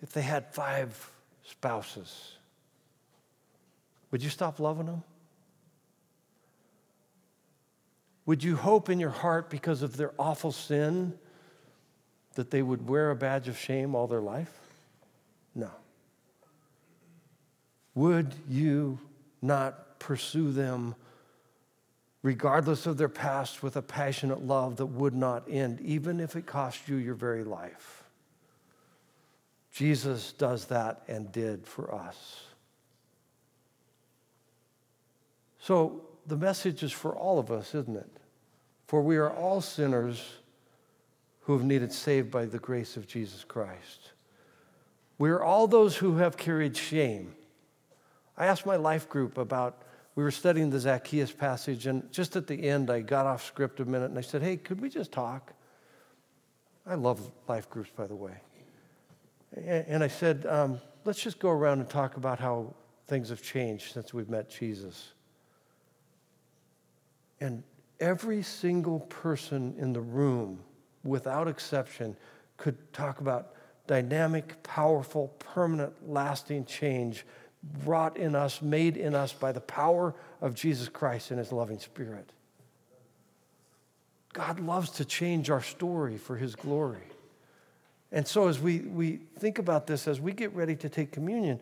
if 0.00 0.12
they 0.12 0.22
had 0.22 0.46
five 0.54 1.10
spouses, 1.44 2.32
would 4.10 4.22
you 4.22 4.30
stop 4.30 4.60
loving 4.60 4.86
them? 4.86 5.02
Would 8.24 8.44
you 8.44 8.56
hope 8.56 8.88
in 8.88 9.00
your 9.00 9.10
heart 9.10 9.50
because 9.50 9.82
of 9.82 9.96
their 9.96 10.12
awful 10.18 10.52
sin 10.52 11.14
that 12.34 12.50
they 12.50 12.62
would 12.62 12.88
wear 12.88 13.10
a 13.10 13.16
badge 13.16 13.48
of 13.48 13.58
shame 13.58 13.94
all 13.94 14.06
their 14.06 14.20
life? 14.20 14.52
No. 15.54 15.70
Would 17.94 18.34
you 18.48 19.00
not 19.42 19.87
pursue 19.98 20.52
them 20.52 20.94
regardless 22.22 22.86
of 22.86 22.96
their 22.96 23.08
past 23.08 23.62
with 23.62 23.76
a 23.76 23.82
passionate 23.82 24.42
love 24.42 24.76
that 24.76 24.86
would 24.86 25.14
not 25.14 25.44
end, 25.48 25.80
even 25.80 26.20
if 26.20 26.36
it 26.36 26.46
cost 26.46 26.88
you 26.88 26.96
your 26.96 27.14
very 27.14 27.44
life? 27.44 28.04
Jesus 29.72 30.32
does 30.32 30.66
that 30.66 31.02
and 31.06 31.30
did 31.30 31.66
for 31.66 31.94
us. 31.94 32.42
So 35.60 36.02
the 36.26 36.36
message 36.36 36.82
is 36.82 36.92
for 36.92 37.14
all 37.14 37.38
of 37.38 37.50
us, 37.50 37.74
isn't 37.74 37.96
it? 37.96 38.10
For 38.86 39.02
we 39.02 39.16
are 39.18 39.30
all 39.30 39.60
sinners 39.60 40.24
who 41.42 41.52
have 41.52 41.64
needed 41.64 41.92
saved 41.92 42.30
by 42.30 42.44
the 42.46 42.58
grace 42.58 42.96
of 42.96 43.06
Jesus 43.06 43.44
Christ. 43.44 44.12
We 45.18 45.30
are 45.30 45.42
all 45.42 45.66
those 45.66 45.96
who 45.96 46.16
have 46.16 46.36
carried 46.36 46.76
shame. 46.76 47.34
I 48.36 48.46
asked 48.46 48.66
my 48.66 48.76
life 48.76 49.08
group 49.08 49.38
about, 49.38 49.82
we 50.18 50.24
were 50.24 50.32
studying 50.32 50.68
the 50.68 50.80
Zacchaeus 50.80 51.30
passage, 51.30 51.86
and 51.86 52.10
just 52.10 52.34
at 52.34 52.48
the 52.48 52.68
end, 52.68 52.90
I 52.90 53.02
got 53.02 53.24
off 53.24 53.46
script 53.46 53.78
a 53.78 53.84
minute 53.84 54.10
and 54.10 54.18
I 54.18 54.20
said, 54.20 54.42
Hey, 54.42 54.56
could 54.56 54.80
we 54.80 54.88
just 54.88 55.12
talk? 55.12 55.52
I 56.84 56.96
love 56.96 57.30
life 57.46 57.70
groups, 57.70 57.90
by 57.96 58.08
the 58.08 58.16
way. 58.16 58.32
And 59.56 60.02
I 60.02 60.08
said, 60.08 60.44
um, 60.46 60.80
Let's 61.04 61.22
just 61.22 61.38
go 61.38 61.50
around 61.50 61.78
and 61.78 61.88
talk 61.88 62.16
about 62.16 62.40
how 62.40 62.74
things 63.06 63.28
have 63.28 63.40
changed 63.42 63.92
since 63.92 64.12
we've 64.12 64.28
met 64.28 64.50
Jesus. 64.50 65.12
And 67.40 67.62
every 68.00 68.42
single 68.42 68.98
person 68.98 69.76
in 69.78 69.92
the 69.92 70.00
room, 70.00 70.58
without 71.04 71.46
exception, 71.46 72.16
could 72.56 72.92
talk 72.92 73.20
about 73.20 73.52
dynamic, 73.86 74.60
powerful, 74.64 75.28
permanent, 75.38 75.92
lasting 76.10 76.64
change 76.64 77.24
wrought 77.84 78.16
in 78.16 78.34
us, 78.34 78.62
made 78.62 78.96
in 78.96 79.14
us 79.14 79.32
by 79.32 79.52
the 79.52 79.60
power 79.60 80.14
of 80.40 80.54
Jesus 80.54 80.88
Christ 80.88 81.30
and 81.30 81.38
his 81.38 81.52
loving 81.52 81.78
spirit. 81.78 82.32
God 84.32 84.60
loves 84.60 84.90
to 84.90 85.04
change 85.04 85.50
our 85.50 85.62
story 85.62 86.16
for 86.16 86.36
his 86.36 86.54
glory. 86.54 87.02
And 88.12 88.26
so, 88.26 88.48
as 88.48 88.58
we, 88.58 88.80
we 88.80 89.20
think 89.38 89.58
about 89.58 89.86
this, 89.86 90.08
as 90.08 90.20
we 90.20 90.32
get 90.32 90.54
ready 90.54 90.76
to 90.76 90.88
take 90.88 91.12
communion, 91.12 91.60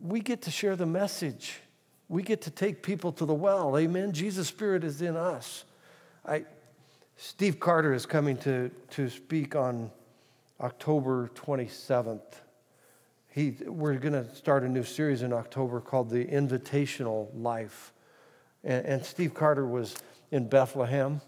we 0.00 0.20
get 0.20 0.42
to 0.42 0.50
share 0.50 0.76
the 0.76 0.86
message. 0.86 1.60
We 2.08 2.22
get 2.22 2.42
to 2.42 2.50
take 2.50 2.82
people 2.82 3.12
to 3.12 3.24
the 3.24 3.34
well. 3.34 3.76
Amen. 3.78 4.12
Jesus' 4.12 4.48
Spirit 4.48 4.84
is 4.84 5.00
in 5.02 5.16
us. 5.16 5.64
I, 6.26 6.44
Steve 7.16 7.58
Carter 7.58 7.92
is 7.94 8.06
coming 8.06 8.36
to, 8.38 8.70
to 8.90 9.08
speak 9.08 9.56
on 9.56 9.90
October 10.60 11.30
27th. 11.34 12.20
He, 13.30 13.56
we're 13.66 13.94
going 13.94 14.14
to 14.14 14.34
start 14.34 14.64
a 14.64 14.68
new 14.68 14.82
series 14.82 15.22
in 15.22 15.34
October 15.34 15.80
called 15.80 16.08
The 16.08 16.24
Invitational 16.24 17.28
Life. 17.34 17.92
And, 18.64 18.86
and 18.86 19.04
Steve 19.04 19.34
Carter 19.34 19.66
was 19.66 19.96
in 20.30 20.48
Bethlehem 20.48 21.20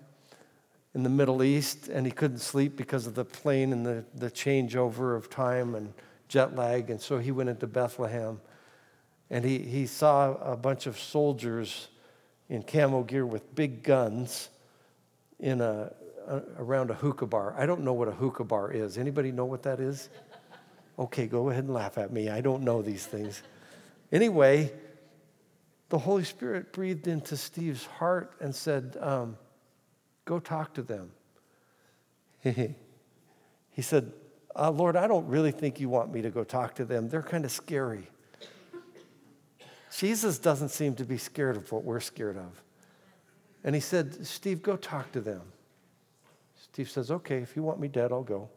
in 0.94 1.02
the 1.02 1.10
Middle 1.10 1.42
East, 1.42 1.88
and 1.88 2.06
he 2.06 2.10
couldn't 2.10 2.38
sleep 2.38 2.76
because 2.76 3.06
of 3.06 3.14
the 3.14 3.24
plane 3.24 3.72
and 3.72 3.84
the, 3.84 4.04
the 4.14 4.30
changeover 4.30 5.14
of 5.14 5.28
time 5.28 5.74
and 5.74 5.92
jet 6.26 6.56
lag. 6.56 6.88
And 6.88 7.00
so 7.00 7.18
he 7.18 7.32
went 7.32 7.50
into 7.50 7.66
Bethlehem 7.66 8.40
and 9.28 9.44
he, 9.44 9.58
he 9.58 9.86
saw 9.86 10.34
a 10.42 10.56
bunch 10.56 10.86
of 10.86 10.98
soldiers 10.98 11.88
in 12.48 12.62
camo 12.64 13.04
gear 13.04 13.24
with 13.24 13.54
big 13.54 13.84
guns 13.84 14.48
in 15.38 15.60
a, 15.60 15.92
a, 16.26 16.42
around 16.58 16.90
a 16.90 16.94
hookah 16.94 17.26
bar. 17.26 17.54
I 17.56 17.66
don't 17.66 17.82
know 17.82 17.92
what 17.92 18.08
a 18.08 18.12
hookah 18.12 18.44
bar 18.44 18.72
is. 18.72 18.98
Anybody 18.98 19.30
know 19.30 19.44
what 19.44 19.62
that 19.62 19.78
is? 19.78 20.08
Okay, 21.00 21.26
go 21.26 21.48
ahead 21.48 21.64
and 21.64 21.72
laugh 21.72 21.96
at 21.96 22.12
me. 22.12 22.28
I 22.28 22.42
don't 22.42 22.62
know 22.62 22.82
these 22.82 23.06
things. 23.06 23.42
Anyway, 24.12 24.70
the 25.88 25.98
Holy 25.98 26.24
Spirit 26.24 26.74
breathed 26.74 27.06
into 27.06 27.38
Steve's 27.38 27.86
heart 27.86 28.34
and 28.38 28.54
said, 28.54 28.98
um, 29.00 29.38
Go 30.26 30.38
talk 30.38 30.74
to 30.74 30.82
them. 30.82 31.10
he 32.42 32.74
said, 33.82 34.12
uh, 34.54 34.70
Lord, 34.70 34.94
I 34.94 35.06
don't 35.06 35.26
really 35.26 35.50
think 35.50 35.80
you 35.80 35.88
want 35.88 36.12
me 36.12 36.22
to 36.22 36.30
go 36.30 36.44
talk 36.44 36.74
to 36.76 36.84
them. 36.84 37.08
They're 37.08 37.22
kind 37.22 37.44
of 37.44 37.50
scary. 37.50 38.06
Jesus 39.96 40.38
doesn't 40.38 40.68
seem 40.68 40.94
to 40.96 41.04
be 41.04 41.16
scared 41.18 41.56
of 41.56 41.72
what 41.72 41.82
we're 41.82 42.00
scared 42.00 42.36
of. 42.36 42.62
And 43.64 43.74
he 43.74 43.80
said, 43.80 44.26
Steve, 44.26 44.62
go 44.62 44.76
talk 44.76 45.10
to 45.12 45.20
them. 45.20 45.42
Steve 46.56 46.90
says, 46.90 47.10
Okay, 47.10 47.38
if 47.38 47.56
you 47.56 47.62
want 47.62 47.80
me 47.80 47.88
dead, 47.88 48.12
I'll 48.12 48.22
go. 48.22 48.50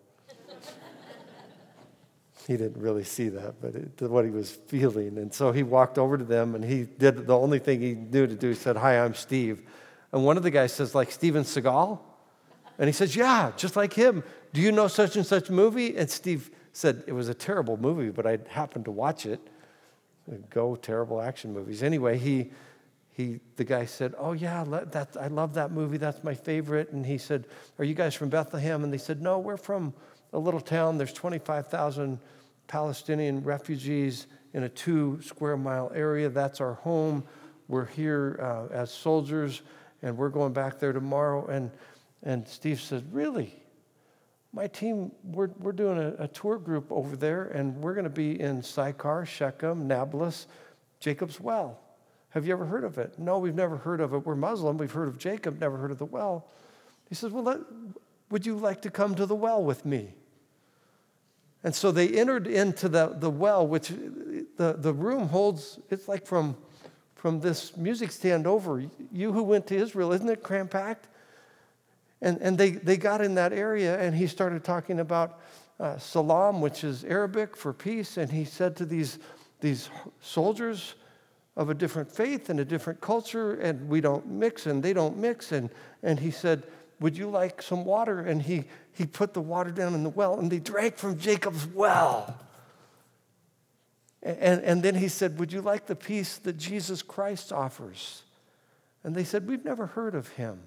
He 2.47 2.57
didn't 2.57 2.81
really 2.81 3.03
see 3.03 3.29
that, 3.29 3.61
but 3.61 3.75
it, 3.75 4.01
what 4.01 4.25
he 4.25 4.31
was 4.31 4.51
feeling. 4.51 5.17
And 5.17 5.33
so 5.33 5.51
he 5.51 5.63
walked 5.63 5.97
over 5.97 6.17
to 6.17 6.23
them 6.23 6.55
and 6.55 6.63
he 6.63 6.83
did 6.83 7.25
the 7.25 7.37
only 7.37 7.59
thing 7.59 7.79
he 7.79 7.95
knew 7.95 8.27
to 8.27 8.35
do. 8.35 8.49
He 8.49 8.55
said, 8.55 8.75
Hi, 8.75 8.99
I'm 8.99 9.13
Steve. 9.13 9.61
And 10.11 10.25
one 10.25 10.35
of 10.35 10.43
the 10.43 10.51
guys 10.51 10.73
says, 10.73 10.93
Like 10.93 11.11
Steven 11.11 11.43
Seagal? 11.43 11.99
And 12.77 12.87
he 12.87 12.93
says, 12.93 13.15
Yeah, 13.15 13.51
just 13.55 13.75
like 13.75 13.93
him. 13.93 14.23
Do 14.51 14.61
you 14.61 14.71
know 14.71 14.87
such 14.87 15.15
and 15.15 15.25
such 15.25 15.49
movie? 15.49 15.95
And 15.95 16.09
Steve 16.09 16.51
said, 16.73 17.03
It 17.07 17.13
was 17.13 17.29
a 17.29 17.33
terrible 17.33 17.77
movie, 17.77 18.09
but 18.09 18.25
I 18.25 18.39
happened 18.49 18.85
to 18.85 18.91
watch 18.91 19.25
it. 19.25 19.39
Go 20.49 20.75
terrible 20.75 21.21
action 21.21 21.53
movies. 21.53 21.81
Anyway, 21.81 22.17
he, 22.17 22.51
he, 23.11 23.39
the 23.55 23.63
guy 23.63 23.85
said, 23.85 24.15
Oh, 24.17 24.33
yeah, 24.33 24.65
that, 24.91 25.15
I 25.19 25.27
love 25.27 25.53
that 25.53 25.71
movie. 25.71 25.97
That's 25.97 26.23
my 26.25 26.33
favorite. 26.33 26.91
And 26.91 27.05
he 27.05 27.17
said, 27.17 27.45
Are 27.79 27.85
you 27.85 27.93
guys 27.93 28.15
from 28.15 28.27
Bethlehem? 28.29 28.83
And 28.83 28.91
they 28.91 28.97
said, 28.97 29.21
No, 29.21 29.39
we're 29.39 29.55
from 29.55 29.93
a 30.33 30.39
little 30.39 30.59
town. 30.59 30.97
There's 30.97 31.13
25,000 31.13 32.19
Palestinian 32.67 33.43
refugees 33.43 34.27
in 34.53 34.63
a 34.63 34.69
two 34.69 35.19
square 35.21 35.57
mile 35.57 35.91
area. 35.95 36.29
That's 36.29 36.59
our 36.59 36.73
home. 36.73 37.23
We're 37.67 37.85
here 37.85 38.39
uh, 38.41 38.73
as 38.73 38.91
soldiers, 38.91 39.61
and 40.01 40.17
we're 40.17 40.29
going 40.29 40.53
back 40.53 40.79
there 40.79 40.93
tomorrow. 40.93 41.45
And, 41.47 41.71
and 42.23 42.47
Steve 42.47 42.81
said, 42.81 43.05
Really? 43.13 43.55
My 44.55 44.67
team, 44.67 45.11
we're, 45.23 45.49
we're 45.57 45.71
doing 45.71 45.97
a, 45.97 46.13
a 46.19 46.27
tour 46.27 46.59
group 46.59 46.91
over 46.91 47.15
there, 47.15 47.45
and 47.45 47.75
we're 47.77 47.95
going 47.95 48.03
to 48.03 48.09
be 48.11 48.39
in 48.39 48.61
Sychar, 48.61 49.25
Shechem, 49.25 49.87
Nablus, 49.87 50.45
Jacob's 50.99 51.39
Well. 51.39 51.79
Have 52.29 52.45
you 52.45 52.53
ever 52.53 52.65
heard 52.65 52.83
of 52.83 52.99
it? 52.99 53.17
No, 53.17 53.39
we've 53.39 53.55
never 53.55 53.77
heard 53.77 53.99
of 53.99 54.13
it. 54.13 54.25
We're 54.25 54.35
Muslim. 54.35 54.77
We've 54.77 54.91
heard 54.91 55.07
of 55.07 55.17
Jacob, 55.17 55.59
never 55.59 55.77
heard 55.77 55.91
of 55.91 55.97
the 55.97 56.05
well. 56.05 56.47
He 57.09 57.15
says, 57.15 57.31
Well, 57.31 57.43
let, 57.43 57.59
would 58.29 58.45
you 58.45 58.55
like 58.55 58.81
to 58.83 58.91
come 58.91 59.15
to 59.15 59.25
the 59.25 59.35
well 59.35 59.63
with 59.63 59.85
me? 59.85 60.13
And 61.63 61.73
so 61.73 61.91
they 61.91 62.09
entered 62.09 62.45
into 62.45 62.89
the, 62.89 63.15
the 63.17 63.29
well, 63.29 63.65
which 63.65 63.87
the, 63.87 64.75
the 64.77 64.93
room 64.93 65.29
holds, 65.29 65.79
it's 65.89 66.07
like 66.07 66.25
from, 66.25 66.57
from 67.15 67.39
this 67.39 67.77
music 67.77 68.11
stand 68.11 68.45
over. 68.45 68.83
You 69.11 69.31
who 69.31 69.43
went 69.43 69.67
to 69.67 69.75
Israel, 69.75 70.11
isn't 70.11 70.29
it 70.29 70.43
cram 70.43 70.67
packed? 70.67 71.07
And, 72.21 72.37
and 72.41 72.57
they, 72.57 72.71
they 72.71 72.97
got 72.97 73.21
in 73.21 73.35
that 73.35 73.53
area, 73.53 73.99
and 73.99 74.15
he 74.15 74.27
started 74.27 74.63
talking 74.63 74.99
about 74.99 75.39
uh, 75.79 75.97
salam, 75.97 76.61
which 76.61 76.83
is 76.83 77.03
Arabic 77.05 77.55
for 77.55 77.73
peace. 77.73 78.17
And 78.17 78.31
he 78.31 78.45
said 78.45 78.75
to 78.77 78.85
these, 78.85 79.19
these 79.61 79.89
soldiers 80.21 80.95
of 81.55 81.69
a 81.69 81.73
different 81.73 82.11
faith 82.11 82.49
and 82.49 82.59
a 82.59 82.65
different 82.65 82.99
culture, 82.99 83.53
and 83.55 83.87
we 83.87 84.01
don't 84.01 84.27
mix, 84.27 84.65
and 84.65 84.81
they 84.81 84.93
don't 84.93 85.17
mix. 85.17 85.51
And, 85.51 85.69
and 86.01 86.19
he 86.19 86.31
said, 86.31 86.63
Would 87.03 87.17
you 87.17 87.29
like 87.29 87.61
some 87.61 87.83
water? 87.83 88.21
And 88.21 88.41
he, 88.41 88.63
he 88.93 89.05
put 89.05 89.33
the 89.33 89.41
water 89.41 89.71
down 89.71 89.93
in 89.93 90.03
the 90.03 90.09
well, 90.09 90.39
and 90.39 90.49
they 90.49 90.59
drank 90.59 90.95
from 90.95 91.17
Jacob's 91.17 91.67
well. 91.67 92.39
And, 94.21 94.61
and 94.61 94.81
then 94.81 94.95
he 94.95 95.09
said, 95.09 95.37
Would 95.37 95.51
you 95.51 95.59
like 95.59 95.85
the 95.85 95.97
peace 95.97 96.37
that 96.37 96.57
Jesus 96.57 97.01
Christ 97.01 97.51
offers? 97.51 98.23
And 99.03 99.13
they 99.13 99.25
said, 99.25 99.49
We've 99.49 99.65
never 99.65 99.87
heard 99.87 100.15
of 100.15 100.29
him. 100.29 100.61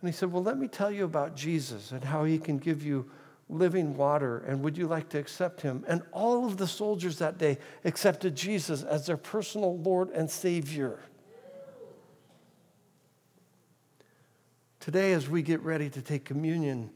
And 0.00 0.10
he 0.10 0.12
said, 0.12 0.32
Well, 0.32 0.42
let 0.42 0.58
me 0.58 0.66
tell 0.66 0.90
you 0.90 1.04
about 1.04 1.36
Jesus 1.36 1.92
and 1.92 2.02
how 2.02 2.24
he 2.24 2.36
can 2.36 2.58
give 2.58 2.82
you 2.82 3.08
living 3.48 3.96
water. 3.96 4.38
And 4.38 4.60
would 4.64 4.76
you 4.76 4.88
like 4.88 5.08
to 5.10 5.20
accept 5.20 5.60
him? 5.60 5.84
And 5.86 6.02
all 6.10 6.46
of 6.46 6.56
the 6.56 6.66
soldiers 6.66 7.18
that 7.18 7.38
day 7.38 7.58
accepted 7.84 8.34
Jesus 8.34 8.82
as 8.82 9.06
their 9.06 9.16
personal 9.16 9.78
Lord 9.78 10.10
and 10.10 10.28
Savior. 10.28 10.98
Today, 14.80 15.12
as 15.12 15.28
we 15.28 15.42
get 15.42 15.60
ready 15.62 15.90
to 15.90 16.00
take 16.00 16.24
communion, 16.24 16.90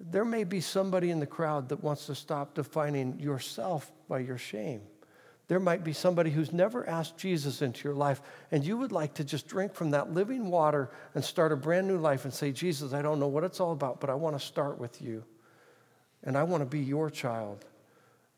there 0.00 0.24
may 0.24 0.44
be 0.44 0.60
somebody 0.60 1.10
in 1.10 1.20
the 1.20 1.26
crowd 1.26 1.68
that 1.68 1.82
wants 1.82 2.06
to 2.06 2.14
stop 2.14 2.54
defining 2.54 3.18
yourself 3.20 3.90
by 4.08 4.18
your 4.18 4.38
shame. 4.38 4.82
There 5.48 5.60
might 5.60 5.84
be 5.84 5.92
somebody 5.92 6.30
who's 6.30 6.52
never 6.52 6.86
asked 6.88 7.16
Jesus 7.16 7.62
into 7.62 7.84
your 7.84 7.94
life, 7.94 8.20
and 8.50 8.64
you 8.64 8.76
would 8.76 8.90
like 8.90 9.14
to 9.14 9.24
just 9.24 9.46
drink 9.46 9.74
from 9.74 9.92
that 9.92 10.12
living 10.12 10.50
water 10.50 10.90
and 11.14 11.24
start 11.24 11.52
a 11.52 11.56
brand 11.56 11.86
new 11.86 11.98
life 11.98 12.24
and 12.24 12.34
say, 12.34 12.50
Jesus, 12.50 12.92
I 12.92 13.02
don't 13.02 13.20
know 13.20 13.28
what 13.28 13.44
it's 13.44 13.60
all 13.60 13.72
about, 13.72 14.00
but 14.00 14.10
I 14.10 14.14
want 14.14 14.36
to 14.36 14.44
start 14.44 14.78
with 14.78 15.00
you. 15.00 15.22
And 16.24 16.36
I 16.36 16.42
want 16.42 16.62
to 16.62 16.66
be 16.66 16.80
your 16.80 17.08
child. 17.08 17.64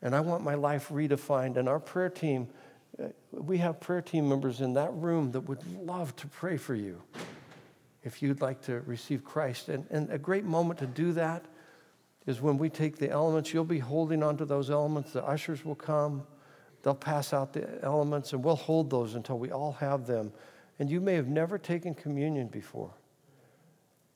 And 0.03 0.15
I 0.15 0.19
want 0.19 0.43
my 0.43 0.53
life 0.53 0.89
redefined. 0.89 1.57
And 1.57 1.67
our 1.67 1.79
prayer 1.79 2.09
team, 2.09 2.47
uh, 3.03 3.07
we 3.31 3.57
have 3.57 3.79
prayer 3.79 4.03
team 4.03 4.29
members 4.29 4.61
in 4.61 4.73
that 4.75 4.93
room 4.93 5.31
that 5.31 5.41
would 5.41 5.65
love 5.81 6.15
to 6.17 6.27
pray 6.27 6.57
for 6.57 6.75
you 6.75 7.01
if 8.09 8.23
you'd 8.23 8.41
like 8.41 8.59
to 8.63 8.79
receive 8.87 9.23
Christ. 9.23 9.69
And, 9.69 9.85
and 9.91 10.09
a 10.09 10.17
great 10.17 10.43
moment 10.43 10.79
to 10.79 10.87
do 10.87 11.13
that 11.13 11.45
is 12.25 12.41
when 12.41 12.57
we 12.57 12.67
take 12.67 12.97
the 12.97 13.11
elements. 13.11 13.53
You'll 13.53 13.65
be 13.65 13.77
holding 13.77 14.23
onto 14.23 14.45
those 14.45 14.71
elements. 14.71 15.13
The 15.13 15.23
ushers 15.23 15.63
will 15.63 15.75
come. 15.75 16.23
They'll 16.81 16.95
pass 16.95 17.33
out 17.33 17.53
the 17.53 17.67
elements, 17.83 18.33
and 18.33 18.43
we'll 18.43 18.55
hold 18.55 18.89
those 18.89 19.13
until 19.13 19.37
we 19.37 19.51
all 19.51 19.73
have 19.73 20.07
them. 20.07 20.31
And 20.79 20.89
you 20.89 20.99
may 20.99 21.13
have 21.13 21.27
never 21.27 21.59
taken 21.59 21.93
communion 21.93 22.47
before. 22.47 22.95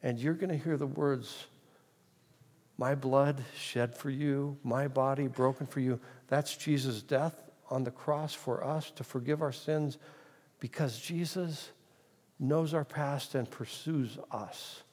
And 0.01 0.17
you're 0.17 0.33
going 0.33 0.49
to 0.49 0.57
hear 0.57 0.77
the 0.77 0.87
words, 0.87 1.45
My 2.79 2.95
blood 2.95 3.43
shed 3.55 3.95
for 3.95 4.09
you, 4.09 4.57
my 4.63 4.87
body 4.87 5.27
broken 5.27 5.67
for 5.67 5.81
you. 5.81 5.99
That's 6.29 6.57
Jesus' 6.57 7.03
death 7.03 7.35
on 7.69 7.83
the 7.83 7.91
cross 7.91 8.33
for 8.33 8.63
us 8.63 8.89
to 8.95 9.03
forgive 9.03 9.43
our 9.43 9.51
sins 9.51 9.99
because 10.59 10.99
Jesus 10.99 11.72
knows 12.43 12.73
our 12.73 12.85
past 12.85 13.35
and 13.35 13.49
pursues 13.49 14.17
us. 14.31 14.83